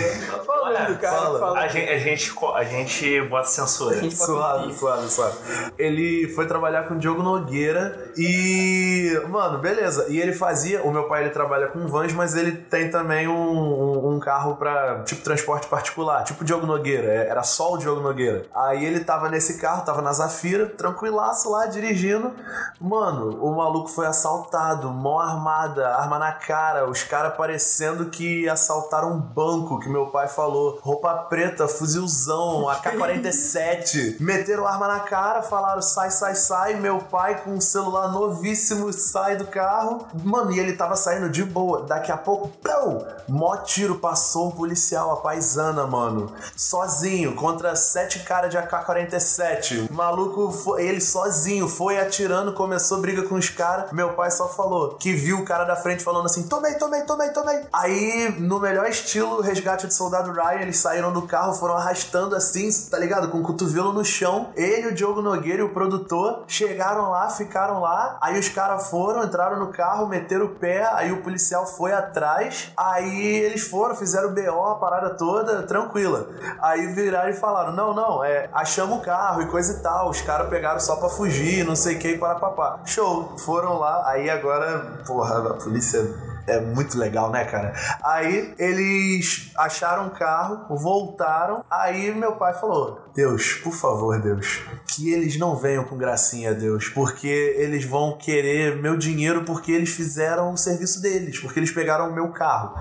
[0.44, 1.38] Falando, cara.
[1.38, 1.60] Fala.
[1.60, 4.10] A, gente, a, gente, a gente bota censura.
[4.10, 5.36] Suave, suave, suave.
[5.78, 9.22] Ele foi trabalhar com o Diogo Nogueira e.
[9.28, 10.06] Mano, beleza.
[10.08, 10.82] E ele fazia.
[10.82, 14.56] O meu pai ele trabalha com vans, mas ele tem também um, um, um carro
[14.56, 16.24] pra tipo transporte particular.
[16.24, 17.06] Tipo Diogo Nogueira.
[17.06, 18.46] É, era só o Diogo Nogueira.
[18.54, 22.32] Aí ele tava nesse carro, tava na Zafira, tranquilaço lá, dirigindo.
[22.80, 29.12] Mano, o maluco foi assaltado, mão armada, arma na cara, os caras parecendo que assaltaram
[29.12, 30.78] um banco, que meu pai falou.
[30.82, 34.16] Roupa preta, fuzilzão, AK-47.
[34.20, 36.74] Meteram arma na cara, falaram sai, sai, sai.
[36.74, 40.06] Meu pai com um celular novíssimo sai do carro.
[40.24, 41.82] Mano, e ele tava saindo de boa.
[41.82, 43.06] Daqui a pouco, pão!
[43.28, 46.32] Mó tiro, passou um policial, a paisana, mano.
[46.56, 49.90] Sozinho, contra sete caras de AK AK-47.
[49.90, 53.92] O maluco, foi, ele sozinho, foi atirando, começou briga com os caras.
[53.92, 57.28] Meu pai só falou que viu o cara da frente falando assim: tomei, tomei, tomei,
[57.30, 57.60] tomei.
[57.70, 62.70] Aí, no melhor estilo resgate de soldado Ryan, eles saíram do carro, foram arrastando assim,
[62.90, 63.28] tá ligado?
[63.28, 64.50] Com o cotovelo no chão.
[64.54, 68.16] Ele, o Diogo Nogueira e o produtor chegaram lá, ficaram lá.
[68.22, 70.88] Aí os caras foram, entraram no carro, meteram o pé.
[70.92, 72.70] Aí o policial foi atrás.
[72.76, 76.28] Aí eles foram, fizeram o BO, a parada toda, tranquila.
[76.60, 80.10] Aí viraram e falaram: não, não, é, achamos o carro e coisa e tal.
[80.10, 82.80] Os caras pegaram só pra fugir, não sei o que, para papá.
[82.84, 84.08] Show, foram lá.
[84.08, 86.00] Aí agora, porra, a polícia
[86.48, 87.74] é muito legal, né, cara?
[88.02, 91.64] Aí eles acharam um carro, voltaram.
[91.70, 96.88] Aí meu pai falou: Deus, por favor, Deus, que eles não venham com gracinha, Deus,
[96.88, 97.28] porque
[97.58, 102.14] eles vão querer meu dinheiro porque eles fizeram o serviço deles, porque eles pegaram o
[102.14, 102.74] meu carro.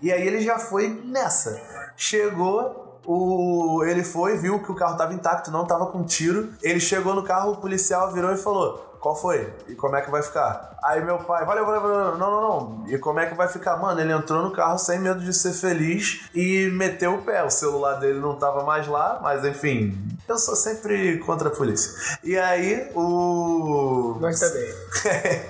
[0.00, 1.60] E aí ele já foi nessa.
[1.96, 6.52] Chegou, o, ele foi, viu que o carro estava intacto, não estava com tiro.
[6.62, 9.52] Ele chegou no carro, o policial virou e falou: qual foi?
[9.68, 10.78] E como é que vai ficar?
[10.82, 12.16] Aí meu pai, valeu, valeu, valeu.
[12.16, 12.84] Não, não, não.
[12.88, 13.76] E como é que vai ficar?
[13.76, 17.44] Mano, ele entrou no carro sem medo de ser feliz e meteu o pé.
[17.44, 19.94] O celular dele não tava mais lá, mas enfim.
[20.26, 22.18] Eu sou sempre contra a polícia.
[22.24, 24.16] E aí o.
[24.20, 24.72] Nós também.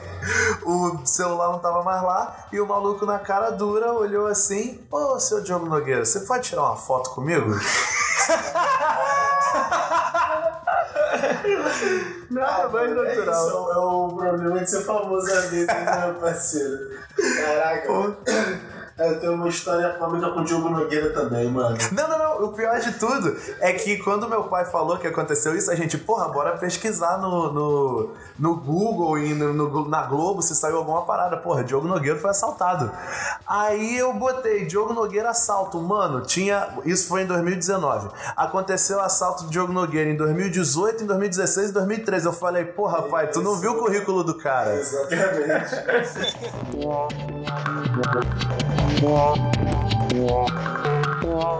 [0.65, 5.19] o celular não tava mais lá e o maluco na cara dura olhou assim: Ô,
[5.19, 7.51] seu Diogo Nogueira, você pode tirar uma foto comigo?
[12.31, 13.47] Nada mais natural.
[13.47, 16.79] Isso é o problema de ser famoso às vezes, né, meu parceiro?
[17.37, 18.74] Caraca.
[18.97, 21.77] Eu tenho uma história cômica com o Diogo Nogueira também, mano.
[21.91, 22.45] Não, não, não.
[22.45, 25.97] O pior de tudo é que quando meu pai falou que aconteceu isso, a gente,
[25.99, 31.03] porra, bora pesquisar no, no, no Google e no, no, na Globo se saiu alguma
[31.03, 31.37] parada.
[31.37, 32.91] Porra, Diogo Nogueira foi assaltado.
[33.47, 35.79] Aí eu botei Diogo Nogueira assalto.
[35.81, 36.69] Mano, tinha.
[36.85, 38.11] Isso foi em 2019.
[38.37, 42.27] Aconteceu o assalto de Diogo Nogueira em 2018, em 2016 e 2013.
[42.27, 44.75] Eu falei, porra, pai, tu não viu o currículo do cara?
[44.75, 45.75] Exatamente.
[49.03, 49.37] 我
[50.15, 50.47] 我
[51.27, 51.59] 我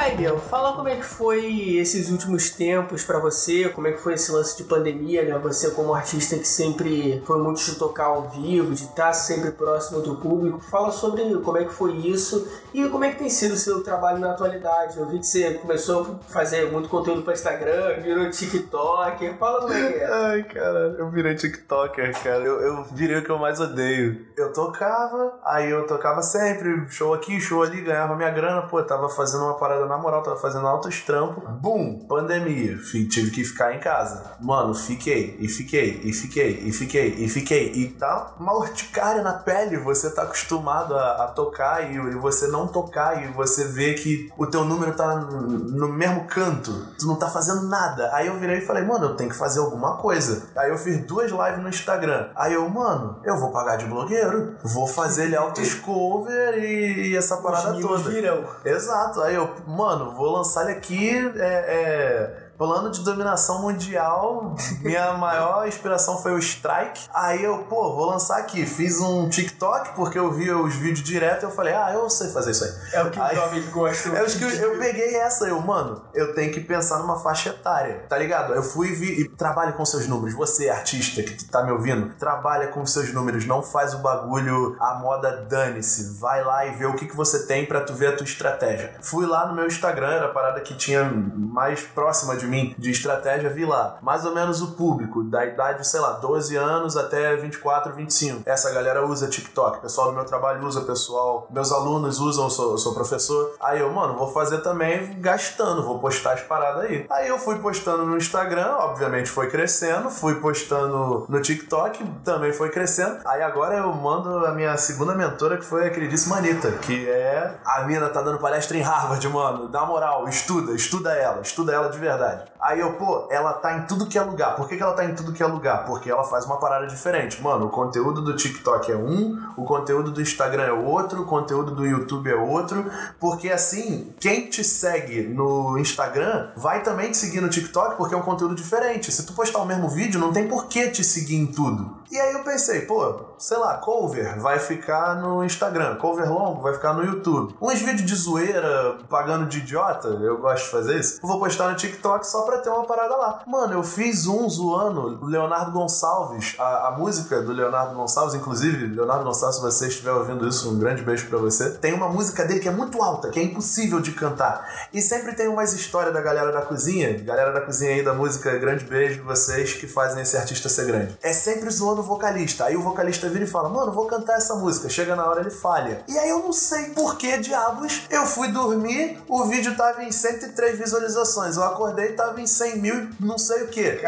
[0.00, 4.00] Aí, Biel, fala como é que foi esses últimos tempos para você, como é que
[4.00, 5.38] foi esse lance de pandemia, né?
[5.40, 10.00] Você como artista que sempre foi muito de tocar ao vivo, de estar sempre próximo
[10.00, 10.58] do público.
[10.58, 13.82] Fala sobre como é que foi isso e como é que tem sido o seu
[13.82, 14.98] trabalho na atualidade.
[14.98, 19.34] Eu vi que você começou a fazer muito conteúdo para Instagram, virou TikTok.
[19.34, 20.10] Fala como é que é.
[20.10, 22.42] Ai, cara, eu virei TikToker, cara.
[22.42, 24.24] Eu, eu virei o que eu mais odeio.
[24.34, 28.86] Eu tocava, aí eu tocava sempre, show aqui, show ali, ganhava minha grana, pô, eu
[28.86, 31.42] tava fazendo uma parada na moral, tava fazendo altos trampos.
[31.60, 32.78] Bum, pandemia.
[33.10, 34.36] tive que ficar em casa.
[34.40, 37.72] Mano, fiquei, e fiquei, e fiquei, e fiquei, e fiquei.
[37.72, 39.76] E tá uma urticária na pele.
[39.78, 44.30] Você tá acostumado a, a tocar e, e, você não tocar e você vê que
[44.38, 46.72] o teu número tá no mesmo canto.
[46.98, 48.10] Tu não tá fazendo nada.
[48.14, 50.44] Aí eu virei e falei, mano, eu tenho que fazer alguma coisa.
[50.56, 52.30] Aí eu fiz duas lives no Instagram.
[52.36, 54.56] Aí eu, mano, eu vou pagar de blogueiro.
[54.62, 58.08] Vou fazer ele autos cover e, e essa parada toda.
[58.08, 58.44] Virão.
[58.64, 59.20] Exato.
[59.22, 61.10] Aí eu, mano, vou lançar ele aqui.
[61.36, 67.08] É, é, Plano de dominação mundial, minha maior inspiração foi o Strike.
[67.14, 68.66] Aí eu, pô, vou lançar aqui.
[68.66, 72.28] Fiz um TikTok, porque eu vi os vídeos direto e eu falei, ah, eu sei
[72.28, 72.70] fazer isso aí.
[72.92, 74.10] É o que aí, o jovem gosta.
[74.10, 77.48] É o que eu, eu peguei essa, eu, mano, eu tenho que pensar numa faixa
[77.48, 78.52] etária, tá ligado?
[78.52, 80.34] Eu fui vi, e trabalhe com seus números.
[80.34, 83.46] Você, artista que tá me ouvindo, trabalha com seus números.
[83.46, 86.20] Não faz o bagulho a moda dane-se.
[86.20, 88.96] Vai lá e vê o que, que você tem para tu ver a tua estratégia.
[89.00, 92.90] Fui lá no meu Instagram, era a parada que tinha mais próxima de mim de
[92.90, 93.98] estratégia, vi lá.
[94.02, 98.42] Mais ou menos o público, da idade, sei lá, 12 anos até 24, 25.
[98.44, 99.80] Essa galera usa TikTok.
[99.80, 103.54] Pessoal do meu trabalho usa, pessoal, meus alunos usam, eu sou, eu sou professor.
[103.60, 107.06] Aí eu, mano, vou fazer também gastando, vou postar as paradas aí.
[107.10, 112.70] Aí eu fui postando no Instagram, obviamente foi crescendo, fui postando no TikTok, também foi
[112.70, 113.18] crescendo.
[113.24, 117.54] Aí agora eu mando a minha segunda mentora, que foi a queridíssima Anitta, que é.
[117.64, 119.68] A mina tá dando palestra em Harvard, mano.
[119.68, 122.39] Dá moral, estuda, estuda ela, estuda ela de verdade.
[122.60, 124.56] Aí eu, pô, ela tá em tudo que é lugar.
[124.56, 125.84] Por que, que ela tá em tudo que é lugar?
[125.86, 127.42] Porque ela faz uma parada diferente.
[127.42, 131.74] Mano, o conteúdo do TikTok é um, o conteúdo do Instagram é outro, o conteúdo
[131.74, 132.90] do YouTube é outro.
[133.18, 138.18] Porque assim, quem te segue no Instagram vai também te seguir no TikTok porque é
[138.18, 139.10] um conteúdo diferente.
[139.10, 141.98] Se tu postar o mesmo vídeo, não tem por que te seguir em tudo.
[142.10, 146.74] E aí eu pensei, pô, sei lá, cover vai ficar no Instagram, cover longo vai
[146.74, 147.54] ficar no YouTube.
[147.60, 151.76] Uns vídeos de zoeira, pagando de idiota, eu gosto de fazer isso, vou postar no
[151.76, 153.42] TikTok só pra ter uma parada lá.
[153.46, 159.24] Mano, eu fiz um zoando Leonardo Gonçalves, a, a música do Leonardo Gonçalves, inclusive, Leonardo
[159.24, 161.70] Gonçalves, se você estiver ouvindo isso, um grande beijo pra você.
[161.70, 164.68] Tem uma música dele que é muito alta, que é impossível de cantar.
[164.92, 168.58] E sempre tem umas histórias da galera da cozinha, galera da cozinha aí da música,
[168.58, 171.16] grande beijo vocês que fazem esse artista ser grande.
[171.22, 172.64] É sempre zoando o vocalista.
[172.66, 174.88] Aí o vocalista vira e fala, mano, vou cantar essa música.
[174.88, 176.02] Chega na hora ele falha.
[176.08, 180.12] E aí eu não sei por que diabos eu fui dormir, o vídeo tava em
[180.12, 181.56] 103 visualizações.
[181.56, 184.00] Eu acordei e tava em 100 mil, não sei o que.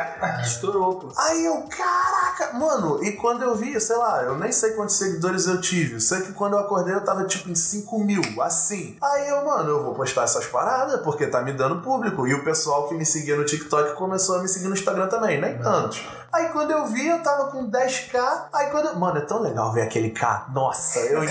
[0.43, 1.13] Estourou, pô.
[1.17, 5.47] Aí eu, caraca, mano, e quando eu vi, sei lá, eu nem sei quantos seguidores
[5.47, 6.01] eu tive.
[6.01, 8.97] Sei que quando eu acordei eu tava tipo em 5 mil, assim.
[9.01, 12.27] Aí eu, mano, eu vou postar essas paradas porque tá me dando público.
[12.27, 15.41] E o pessoal que me seguia no TikTok começou a me seguir no Instagram também,
[15.41, 16.03] nem tantos.
[16.33, 18.47] Aí quando eu vi, eu tava com 10k.
[18.55, 18.99] Aí quando eu...
[18.99, 20.47] Mano, é tão legal ver aquele K.
[20.55, 21.23] Nossa, eu.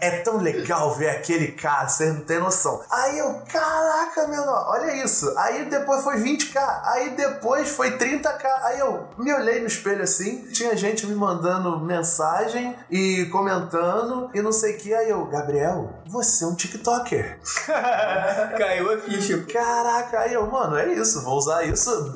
[0.00, 2.82] é tão legal ver aquele K, você não tem noção.
[2.90, 5.32] Aí eu, caraca, meu, olha isso.
[5.38, 6.56] Aí depois foi 20k.
[6.84, 8.44] Aí depois foi 30k.
[8.62, 14.42] Aí eu me olhei no espelho assim, tinha gente me mandando mensagem e comentando e
[14.42, 14.92] não sei o que.
[14.92, 17.38] Aí eu, Gabriel, você é um TikToker.
[18.58, 19.44] Caiu a ficha.
[19.52, 22.12] Caraca, aí eu, mano, é isso, vou usar isso.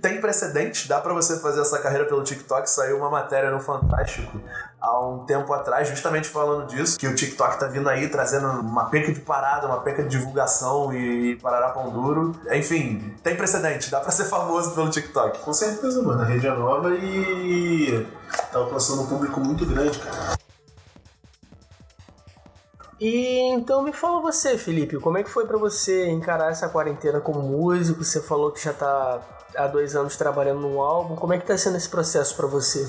[0.00, 2.68] Tem precedente, dá pra você fazer essa carreira pelo TikTok.
[2.68, 4.40] Saiu uma matéria no Fantástico
[4.80, 8.88] há um tempo atrás, justamente falando disso, que o TikTok tá vindo aí trazendo uma
[8.88, 12.34] penca de parada, uma penca de divulgação e parará pão duro.
[12.52, 15.40] Enfim, tem precedente, dá pra ser famoso pelo TikTok.
[15.40, 16.22] Com certeza, mano.
[16.22, 18.06] A rede é nova e
[18.52, 20.38] tá alcançando um público muito grande, cara.
[23.00, 27.20] E então me fala você, Felipe, como é que foi para você encarar essa quarentena
[27.20, 28.02] como músico?
[28.02, 29.20] Você falou que já tá
[29.58, 31.16] há dois anos trabalhando num álbum.
[31.16, 32.88] Como é que tá sendo esse processo para você?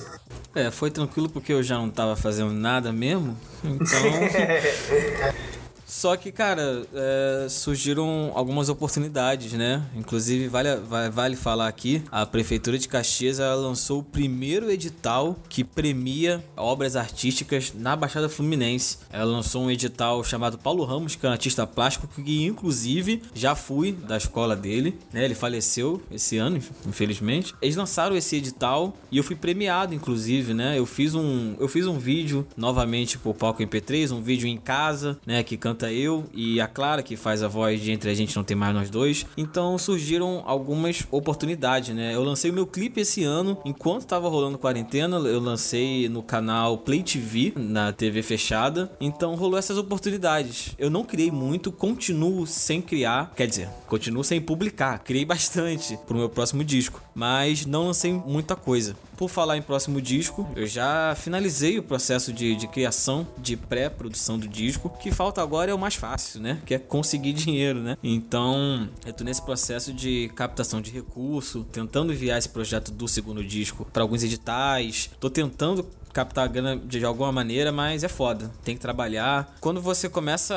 [0.54, 3.38] É, foi tranquilo porque eu já não tava fazendo nada mesmo.
[3.64, 4.00] Então.
[5.90, 9.84] Só que, cara, é, surgiram algumas oportunidades, né?
[9.96, 10.70] Inclusive, vale,
[11.12, 17.74] vale falar aqui, a Prefeitura de Caxias lançou o primeiro edital que premia obras artísticas
[17.76, 19.00] na Baixada Fluminense.
[19.10, 23.56] Ela lançou um edital chamado Paulo Ramos, que é um artista plástico, que inclusive já
[23.56, 25.26] fui da escola dele, né?
[25.26, 27.56] Ele faleceu esse ano, infelizmente.
[27.60, 30.78] Eles lançaram esse edital e eu fui premiado, inclusive, né?
[30.78, 35.18] Eu fiz um, eu fiz um vídeo novamente pro Palco MP3, um vídeo em casa,
[35.26, 35.42] né?
[35.42, 38.44] Que canta eu e a Clara, que faz a voz de Entre a Gente Não
[38.44, 39.26] Tem Mais Nós Dois.
[39.38, 42.16] Então surgiram algumas oportunidades, né?
[42.16, 46.78] Eu lancei o meu clipe esse ano, enquanto tava rolando quarentena, eu lancei no canal
[46.78, 48.92] Play TV, na TV fechada.
[49.00, 50.76] Então rolou essas oportunidades.
[50.78, 55.00] Eu não criei muito, continuo sem criar, quer dizer, continuo sem publicar.
[55.00, 58.96] Criei bastante pro meu próximo disco, mas não lancei muita coisa.
[59.20, 64.40] Por falar em próximo disco, eu já finalizei o processo de, de criação, de pré-produção
[64.40, 64.88] do disco.
[64.88, 66.62] O que falta agora é o mais fácil, né?
[66.66, 67.98] Que é conseguir dinheiro, né?
[68.02, 73.44] Então, eu tô nesse processo de captação de recurso, tentando enviar esse projeto do segundo
[73.44, 75.10] disco para alguns editais.
[75.20, 78.52] Tô tentando captar grana de alguma maneira, mas é foda.
[78.64, 79.56] Tem que trabalhar.
[79.60, 80.56] Quando você começa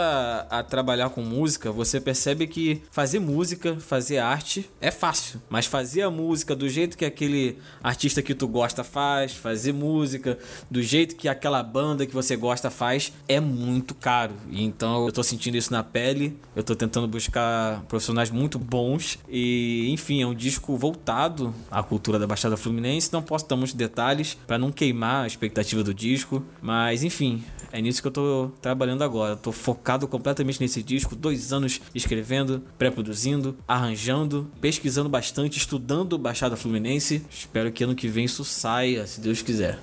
[0.51, 5.41] a, a, trabalhar com música, você percebe que fazer música, fazer arte é fácil.
[5.49, 10.39] Mas fazer a música do jeito que aquele artista que tu gosta faz, fazer música
[10.71, 14.35] do jeito que aquela banda que você gosta faz, é muito caro.
[14.51, 16.39] Então eu tô sentindo isso na pele.
[16.57, 19.19] Eu tô tentando buscar profissionais muito bons.
[19.29, 23.13] E, enfim, é um disco voltado à cultura da Baixada Fluminense.
[23.13, 25.52] Não posso dar muitos detalhes para não queimar as expectativa
[25.85, 26.45] do disco.
[26.61, 27.43] Mas enfim,
[27.73, 29.37] é nisso que eu tô trabalhando agora.
[29.37, 37.25] tô focado completamente nesse disco, dois anos escrevendo, pré-produzindo, arranjando, pesquisando bastante, estudando Baixada Fluminense.
[37.31, 39.79] Espero que ano que vem isso saia, se Deus quiser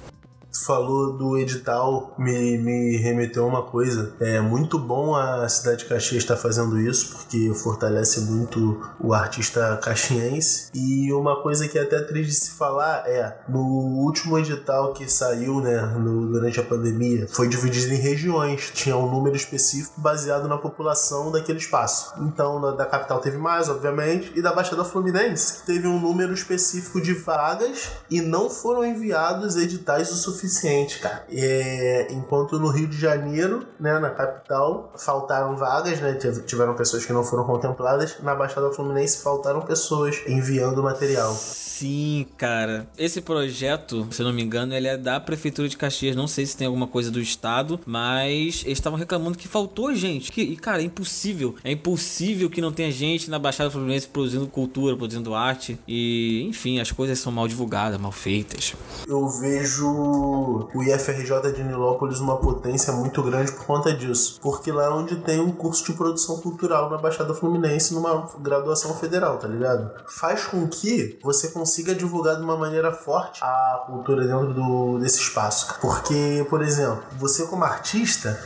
[0.52, 4.14] falou do edital, me, me remeteu a uma coisa.
[4.20, 9.78] É muito bom a cidade de Caxias estar fazendo isso, porque fortalece muito o artista
[9.82, 10.70] caxiense.
[10.74, 15.10] E uma coisa que é até triste de se falar é, no último edital que
[15.10, 18.72] saiu, né, no, durante a pandemia, foi dividido em regiões.
[18.74, 22.14] Tinha um número específico baseado na população daquele espaço.
[22.22, 27.02] Então, na, da capital teve mais, obviamente, e da Baixada Fluminense teve um número específico
[27.02, 31.26] de vagas e não foram enviados editais o suficiente suficiente, cara.
[31.32, 37.14] É, enquanto no Rio de Janeiro, né, na capital, faltaram vagas, né, tiveram pessoas que
[37.14, 38.18] não foram contempladas.
[38.22, 41.34] Na Baixada Fluminense faltaram pessoas enviando material.
[41.80, 42.90] Sim, cara.
[42.98, 46.14] Esse projeto, se eu não me engano, ele é da Prefeitura de Caxias.
[46.14, 50.30] Não sei se tem alguma coisa do Estado, mas eles estavam reclamando que faltou gente.
[50.30, 51.56] Que, e, cara, é impossível.
[51.64, 55.80] É impossível que não tenha gente na Baixada Fluminense produzindo cultura, produzindo arte.
[55.88, 58.76] E, enfim, as coisas são mal divulgadas, mal feitas.
[59.08, 59.90] Eu vejo
[60.74, 64.40] o, IFRJ de Nilópolis uma potência muito grande por conta disso.
[64.42, 68.94] Porque lá é onde tem um curso de produção cultural na Baixada Fluminense, numa graduação
[68.94, 69.92] federal, tá ligado?
[70.08, 75.20] Faz com que você consiga divulgar de uma maneira forte a cultura dentro do, desse
[75.20, 75.76] espaço.
[75.82, 78.40] Porque, por exemplo, você como artista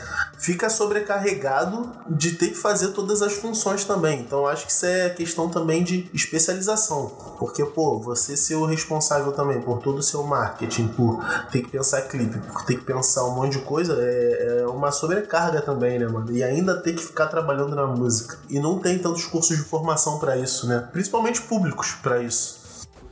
[0.43, 4.19] fica sobrecarregado de ter que fazer todas as funções também.
[4.19, 7.13] Então acho que isso é questão também de especialização.
[7.39, 11.69] Porque, pô, você ser o responsável também por todo o seu marketing, por ter que
[11.69, 15.97] pensar clipe, por ter que pensar um monte de coisa, é, é uma sobrecarga também,
[15.97, 16.29] né, mano?
[16.29, 18.37] E ainda ter que ficar trabalhando na música.
[18.49, 20.89] E não tem tantos cursos de formação para isso, né?
[20.91, 22.62] Principalmente públicos para isso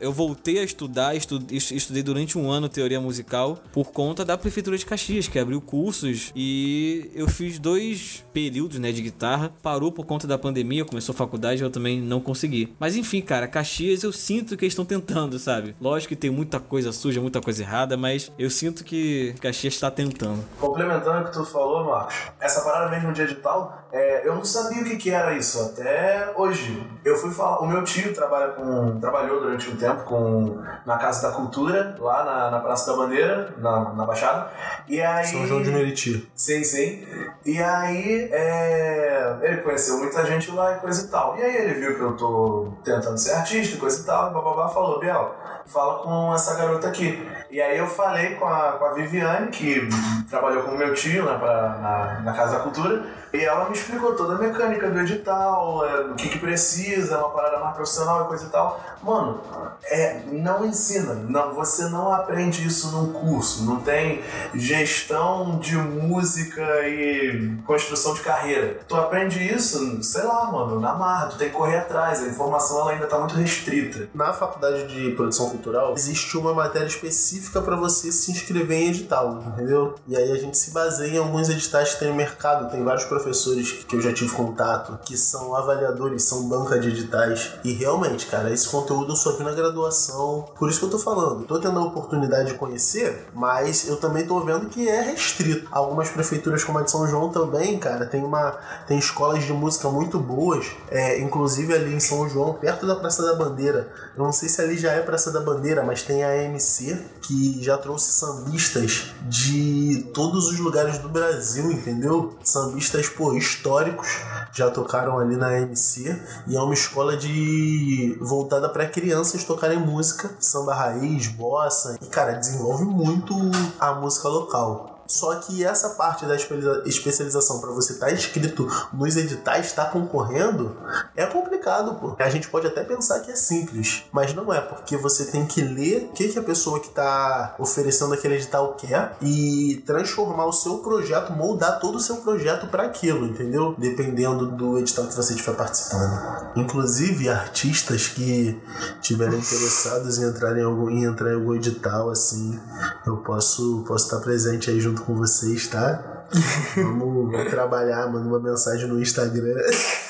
[0.01, 4.85] eu voltei a estudar, estudei durante um ano teoria musical por conta da Prefeitura de
[4.85, 9.51] Caxias, que abriu cursos e eu fiz dois períodos né, de guitarra.
[9.61, 12.75] Parou por conta da pandemia, começou a faculdade eu também não consegui.
[12.79, 15.75] Mas enfim, cara, Caxias eu sinto que eles estão tentando, sabe?
[15.79, 19.91] Lógico que tem muita coisa suja, muita coisa errada, mas eu sinto que Caxias está
[19.91, 20.43] tentando.
[20.59, 24.81] Complementando o que tu falou, Marcos, essa parada mesmo de edital, é, eu não sabia
[24.81, 26.81] o que, que era isso até hoje.
[27.05, 31.27] Eu fui falar, o meu tio trabalha com, trabalhou durante um tempo com, na Casa
[31.27, 34.49] da Cultura, lá na, na Praça da Bandeira, na, na Baixada.
[34.87, 36.29] E aí, São João de Meriti.
[36.35, 37.05] Sim, sim.
[37.45, 41.37] E aí é, ele conheceu muita gente lá e coisa e tal.
[41.37, 44.67] E aí ele viu que eu tô tentando ser artista coisa e tal, e bababá
[44.69, 45.35] falou, Biel,
[45.65, 47.27] fala com essa garota aqui.
[47.49, 49.87] E aí eu falei com a, com a Viviane, que
[50.29, 53.03] trabalhou com o meu tio né, pra, na, na Casa da Cultura,
[53.33, 57.29] e ela me explicou toda a mecânica do edital, é, o que, que precisa, uma
[57.29, 58.81] parada mais profissional e coisa e tal.
[59.01, 59.41] Mano,
[59.83, 64.21] é, não ensina, não, você não aprende isso num curso, não tem
[64.53, 68.79] gestão de música e construção de carreira.
[68.87, 72.81] Tu aprende isso, sei lá, mano, na marra, tu tem que correr atrás, a informação
[72.81, 74.09] ela ainda tá muito restrita.
[74.13, 79.43] Na faculdade de produção cultural, existe uma matéria específica para você se inscrever em edital,
[79.47, 79.95] entendeu?
[80.07, 83.05] E aí a gente se baseia em alguns editais que tem no mercado, tem vários
[83.21, 87.53] professores que eu já tive contato, que são avaliadores, são banca de editais.
[87.63, 90.49] E realmente, cara, esse conteúdo eu só vi na graduação.
[90.57, 91.45] Por isso que eu tô falando.
[91.45, 95.67] Tô tendo a oportunidade de conhecer, mas eu também tô vendo que é restrito.
[95.71, 98.57] Algumas prefeituras, como a de São João, também, cara, tem uma.
[98.87, 100.67] tem escolas de música muito boas.
[100.89, 103.91] É, inclusive ali em São João, perto da Praça da Bandeira.
[104.15, 107.63] Eu não sei se ali já é Praça da Bandeira, mas tem a MC que
[107.63, 112.35] já trouxe sambistas de todos os lugares do Brasil, entendeu?
[112.43, 114.07] Sambistas, pô, históricos
[114.53, 120.29] já tocaram ali na MC e é uma escola de voltada para crianças tocarem música,
[120.39, 123.33] samba raiz, bossa e cara, desenvolve muito
[123.79, 124.91] a música local.
[125.11, 126.37] Só que essa parte da
[126.85, 130.77] especialização para você estar tá inscrito nos editais, estar tá concorrendo,
[131.15, 132.15] é complicado, pô.
[132.19, 135.61] A gente pode até pensar que é simples, mas não é, porque você tem que
[135.61, 140.53] ler o que, que a pessoa que está oferecendo aquele edital quer e transformar o
[140.53, 143.75] seu projeto, moldar todo o seu projeto para aquilo, entendeu?
[143.77, 146.51] Dependendo do edital que você estiver participando.
[146.55, 148.59] Inclusive, artistas que
[149.01, 152.59] tiverem interessados em entrar em algum, em entrar em algum edital, assim,
[153.05, 156.07] eu posso, posso estar presente aí junto com vocês, tá?
[156.77, 159.53] Vamos, vamos trabalhar, manda uma mensagem no Instagram.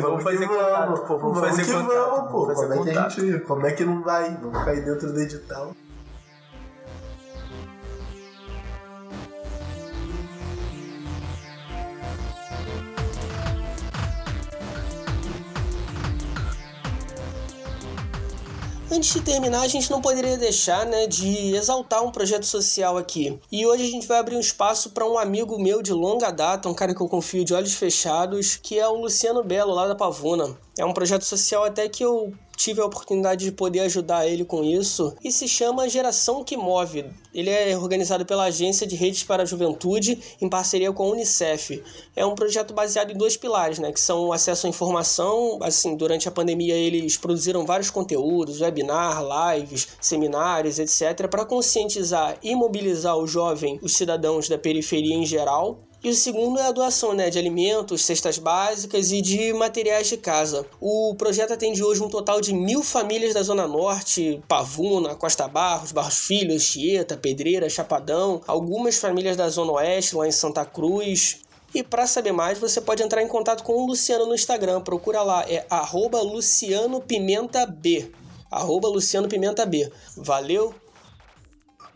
[0.00, 1.18] vamos fazer contato, pô.
[1.18, 2.10] Vamos, vamos fazer que contato.
[2.10, 2.46] Vamos, pô.
[2.46, 4.36] Vamos como, é que a gente, como é que não vai?
[4.40, 5.74] Vamos cair dentro do edital.
[18.92, 23.38] Antes de terminar, a gente não poderia deixar né, de exaltar um projeto social aqui.
[23.50, 26.68] E hoje a gente vai abrir um espaço para um amigo meu de longa data,
[26.68, 29.94] um cara que eu confio de olhos fechados, que é o Luciano Belo, lá da
[29.94, 30.58] Pavuna.
[30.76, 34.62] É um projeto social até que eu tive a oportunidade de poder ajudar ele com
[34.62, 37.06] isso e se chama Geração que Move.
[37.32, 41.82] Ele é organizado pela Agência de Redes para a Juventude em parceria com a Unicef.
[42.14, 45.58] É um projeto baseado em dois pilares, né, que são o acesso à informação.
[45.62, 49.22] Assim, durante a pandemia eles produziram vários conteúdos, webinar,
[49.56, 55.80] lives, seminários, etc, para conscientizar e mobilizar o jovem, os cidadãos da periferia em geral,
[56.02, 60.16] e o segundo é a doação né, de alimentos, cestas básicas e de materiais de
[60.16, 60.64] casa.
[60.80, 65.92] O projeto atende hoje um total de mil famílias da Zona Norte, Pavuna, Costa Barros,
[65.92, 71.40] Barros Filho, Anchieta, Pedreira, Chapadão, algumas famílias da Zona Oeste, lá em Santa Cruz.
[71.74, 74.80] E para saber mais, você pode entrar em contato com o Luciano no Instagram.
[74.80, 78.12] Procura lá, é arroba lucianopimentab.
[78.50, 79.92] Arroba lucianopimentab.
[80.16, 80.74] Valeu!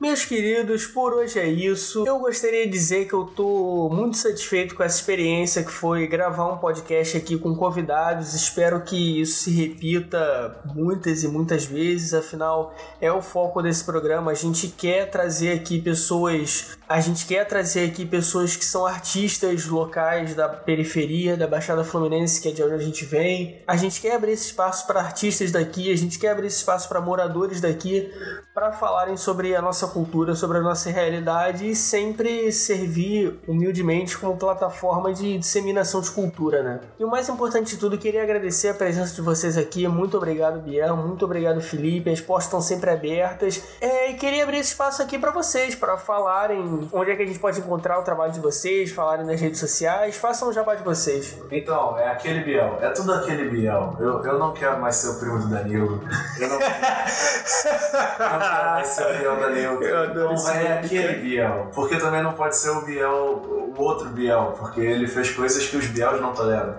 [0.04, 2.06] Meus queridos, por hoje é isso.
[2.06, 6.46] Eu gostaria de dizer que eu tô muito satisfeito com essa experiência que foi gravar
[6.52, 8.34] um podcast aqui com convidados.
[8.34, 14.30] Espero que isso se repita muitas e muitas vezes, afinal é o foco desse programa.
[14.30, 19.64] A gente quer trazer aqui pessoas, a gente quer trazer aqui pessoas que são artistas
[19.64, 23.62] locais da periferia, da Baixada Fluminense, que é de onde a gente vem.
[23.66, 26.90] A gente quer abrir esse espaço para artistas daqui, a gente quer abrir esse espaço
[26.90, 28.12] para moradores daqui
[28.52, 34.36] para falarem sobre a nossa cultura, sobre a nossa realidade e sempre servir humildemente como
[34.36, 36.80] plataforma de disseminação de cultura, né?
[36.98, 39.86] E o mais importante de tudo, queria agradecer a presença de vocês aqui.
[39.86, 40.96] Muito obrigado, Biel.
[40.96, 42.10] Muito obrigado, Felipe.
[42.10, 43.62] As portas estão sempre abertas.
[43.80, 47.26] É, e queria abrir esse espaço aqui para vocês, para falarem onde é que a
[47.26, 50.16] gente pode encontrar o trabalho de vocês, falarem nas redes sociais.
[50.16, 51.38] Façam o jabá de vocês.
[51.50, 52.78] Então, é aquele Biel.
[52.80, 53.96] É tudo aquele Biel.
[54.00, 56.02] Eu, eu não quero mais ser o primo do Danilo.
[56.40, 59.73] Eu não, eu não quero mais ser o Biel Danilo.
[59.82, 61.70] Eu adoro esse é nome, aquele Biel.
[61.74, 64.54] Porque também não pode ser o Biel, o outro Biel.
[64.58, 66.74] Porque ele fez coisas que os Biels não toleram.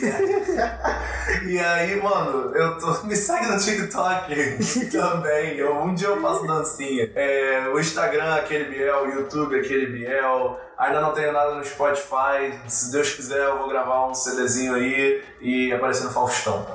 [0.00, 3.02] E aí, e aí, mano, eu tô.
[3.04, 5.56] Me segue no TikTok também.
[5.56, 7.10] Eu, um dia eu faço dancinha.
[7.14, 10.58] É, o Instagram, aquele Biel, o YouTube, aquele Biel.
[10.78, 12.58] Ainda não tenho nada no Spotify.
[12.66, 16.66] Se Deus quiser, eu vou gravar um CDzinho aí e aparecer no Faustão.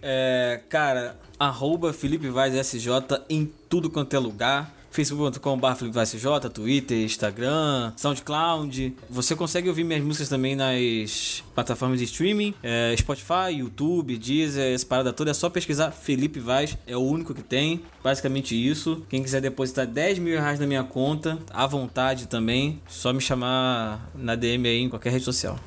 [0.00, 2.88] É, cara, arroba Felipe Vaz SJ
[3.28, 4.70] em tudo quanto é lugar.
[4.92, 8.94] facebook.com.br Felipe Vaz SJ, Twitter, Instagram, SoundCloud.
[9.08, 14.86] Você consegue ouvir minhas músicas também nas plataformas de streaming, é, Spotify, YouTube, Deezer, essa
[14.86, 15.30] parada toda.
[15.30, 17.82] É só pesquisar Felipe Vaz, é o único que tem.
[18.04, 19.02] Basicamente isso.
[19.08, 24.10] Quem quiser depositar 10 mil reais na minha conta, à vontade também, só me chamar
[24.14, 25.58] na DM aí em qualquer rede social.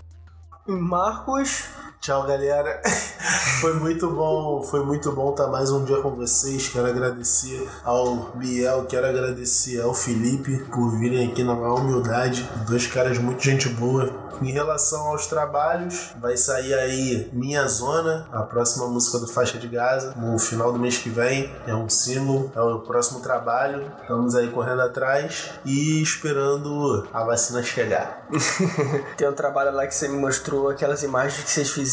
[0.67, 1.65] Marcos,
[2.01, 2.81] Tchau, galera.
[3.61, 6.67] Foi muito bom, foi muito bom estar mais um dia com vocês.
[6.67, 12.47] Quero agradecer ao Biel, quero agradecer ao Felipe por virem aqui na maior humildade.
[12.67, 14.25] Dois caras muito gente boa.
[14.41, 19.67] Em relação aos trabalhos, vai sair aí Minha Zona, a próxima música do Faixa de
[19.67, 21.55] Gaza, no final do mês que vem.
[21.65, 23.89] É um single, é o próximo trabalho.
[24.01, 28.27] Estamos aí correndo atrás e esperando a vacina chegar.
[29.15, 31.84] tem um trabalho lá que você me mostrou, aquelas imagens que vocês fizeram,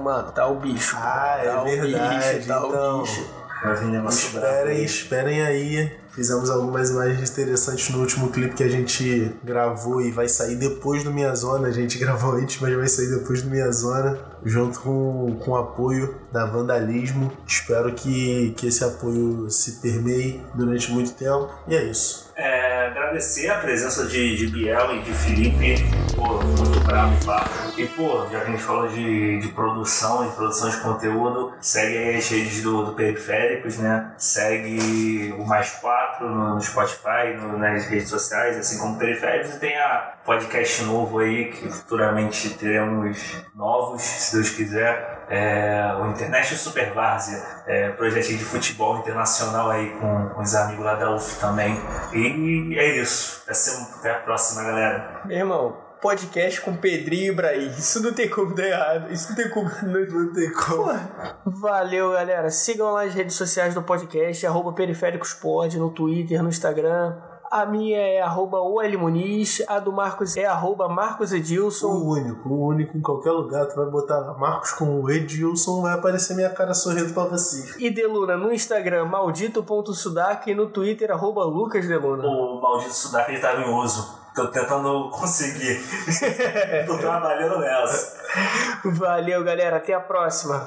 [0.00, 0.96] mano, tá o bicho.
[0.98, 3.00] Ah, é o verdade, bicho, tá então.
[3.00, 3.30] o bicho.
[4.08, 4.84] Esperem, aí.
[4.84, 6.03] esperem aí.
[6.14, 11.02] Fizemos algumas imagens interessantes no último clipe que a gente gravou e vai sair depois
[11.02, 11.66] do Minha Zona.
[11.66, 15.56] A gente gravou antes, mas vai sair depois do Minha Zona, junto com, com o
[15.56, 17.32] apoio da Vandalismo.
[17.44, 21.50] Espero que, que esse apoio se permeie durante muito tempo.
[21.66, 22.32] E é isso.
[22.36, 25.76] É, agradecer a presença de, de Biel e de Felipe,
[26.16, 27.50] pô, muito bravo papo.
[27.76, 31.96] E, pô, já que a gente falou de, de produção, de produção de conteúdo, segue
[31.96, 34.12] aí as redes do, do Periféricos, né?
[34.18, 39.54] Segue o Mais 4 no, no Spotify, no- nas redes sociais, assim como Periféricos.
[39.54, 45.24] E tem a podcast novo aí, que futuramente teremos novos, se Deus quiser.
[45.28, 47.90] É, o Internet Super Várzea, é,
[48.38, 51.80] de futebol internacional aí com, com os amigos lá da UF também.
[52.12, 53.42] E é isso.
[53.48, 55.20] Até, até a próxima, galera.
[55.24, 57.68] Meu irmão, podcast com Pedrinho e Ibrahim.
[57.70, 59.10] Isso não tem como dar errado.
[59.10, 59.70] Isso não tem como.
[59.84, 60.92] Não, tem como.
[61.46, 62.50] Valeu, galera.
[62.50, 67.16] Sigam lá as redes sociais do podcast, arroba periféricospod, no Twitter, no Instagram.
[67.50, 68.58] A minha é arroba
[68.98, 71.86] Muniz, a do Marcos é arroba Marcos Edilson.
[71.86, 73.66] O único, o único em qualquer lugar.
[73.66, 77.76] Tu vai botar lá Marcos com o Edilson, vai aparecer minha cara sorrindo pra vocês.
[77.78, 82.26] E Deluna no Instagram, maldito.sudak e no Twitter, arroba Lucas Deluna.
[82.26, 84.23] O maldito Sudaca ele em uso.
[84.34, 85.80] Tô tentando conseguir.
[86.86, 88.20] Tô trabalhando nessa.
[88.84, 89.76] Valeu, galera.
[89.76, 90.66] Até a próxima.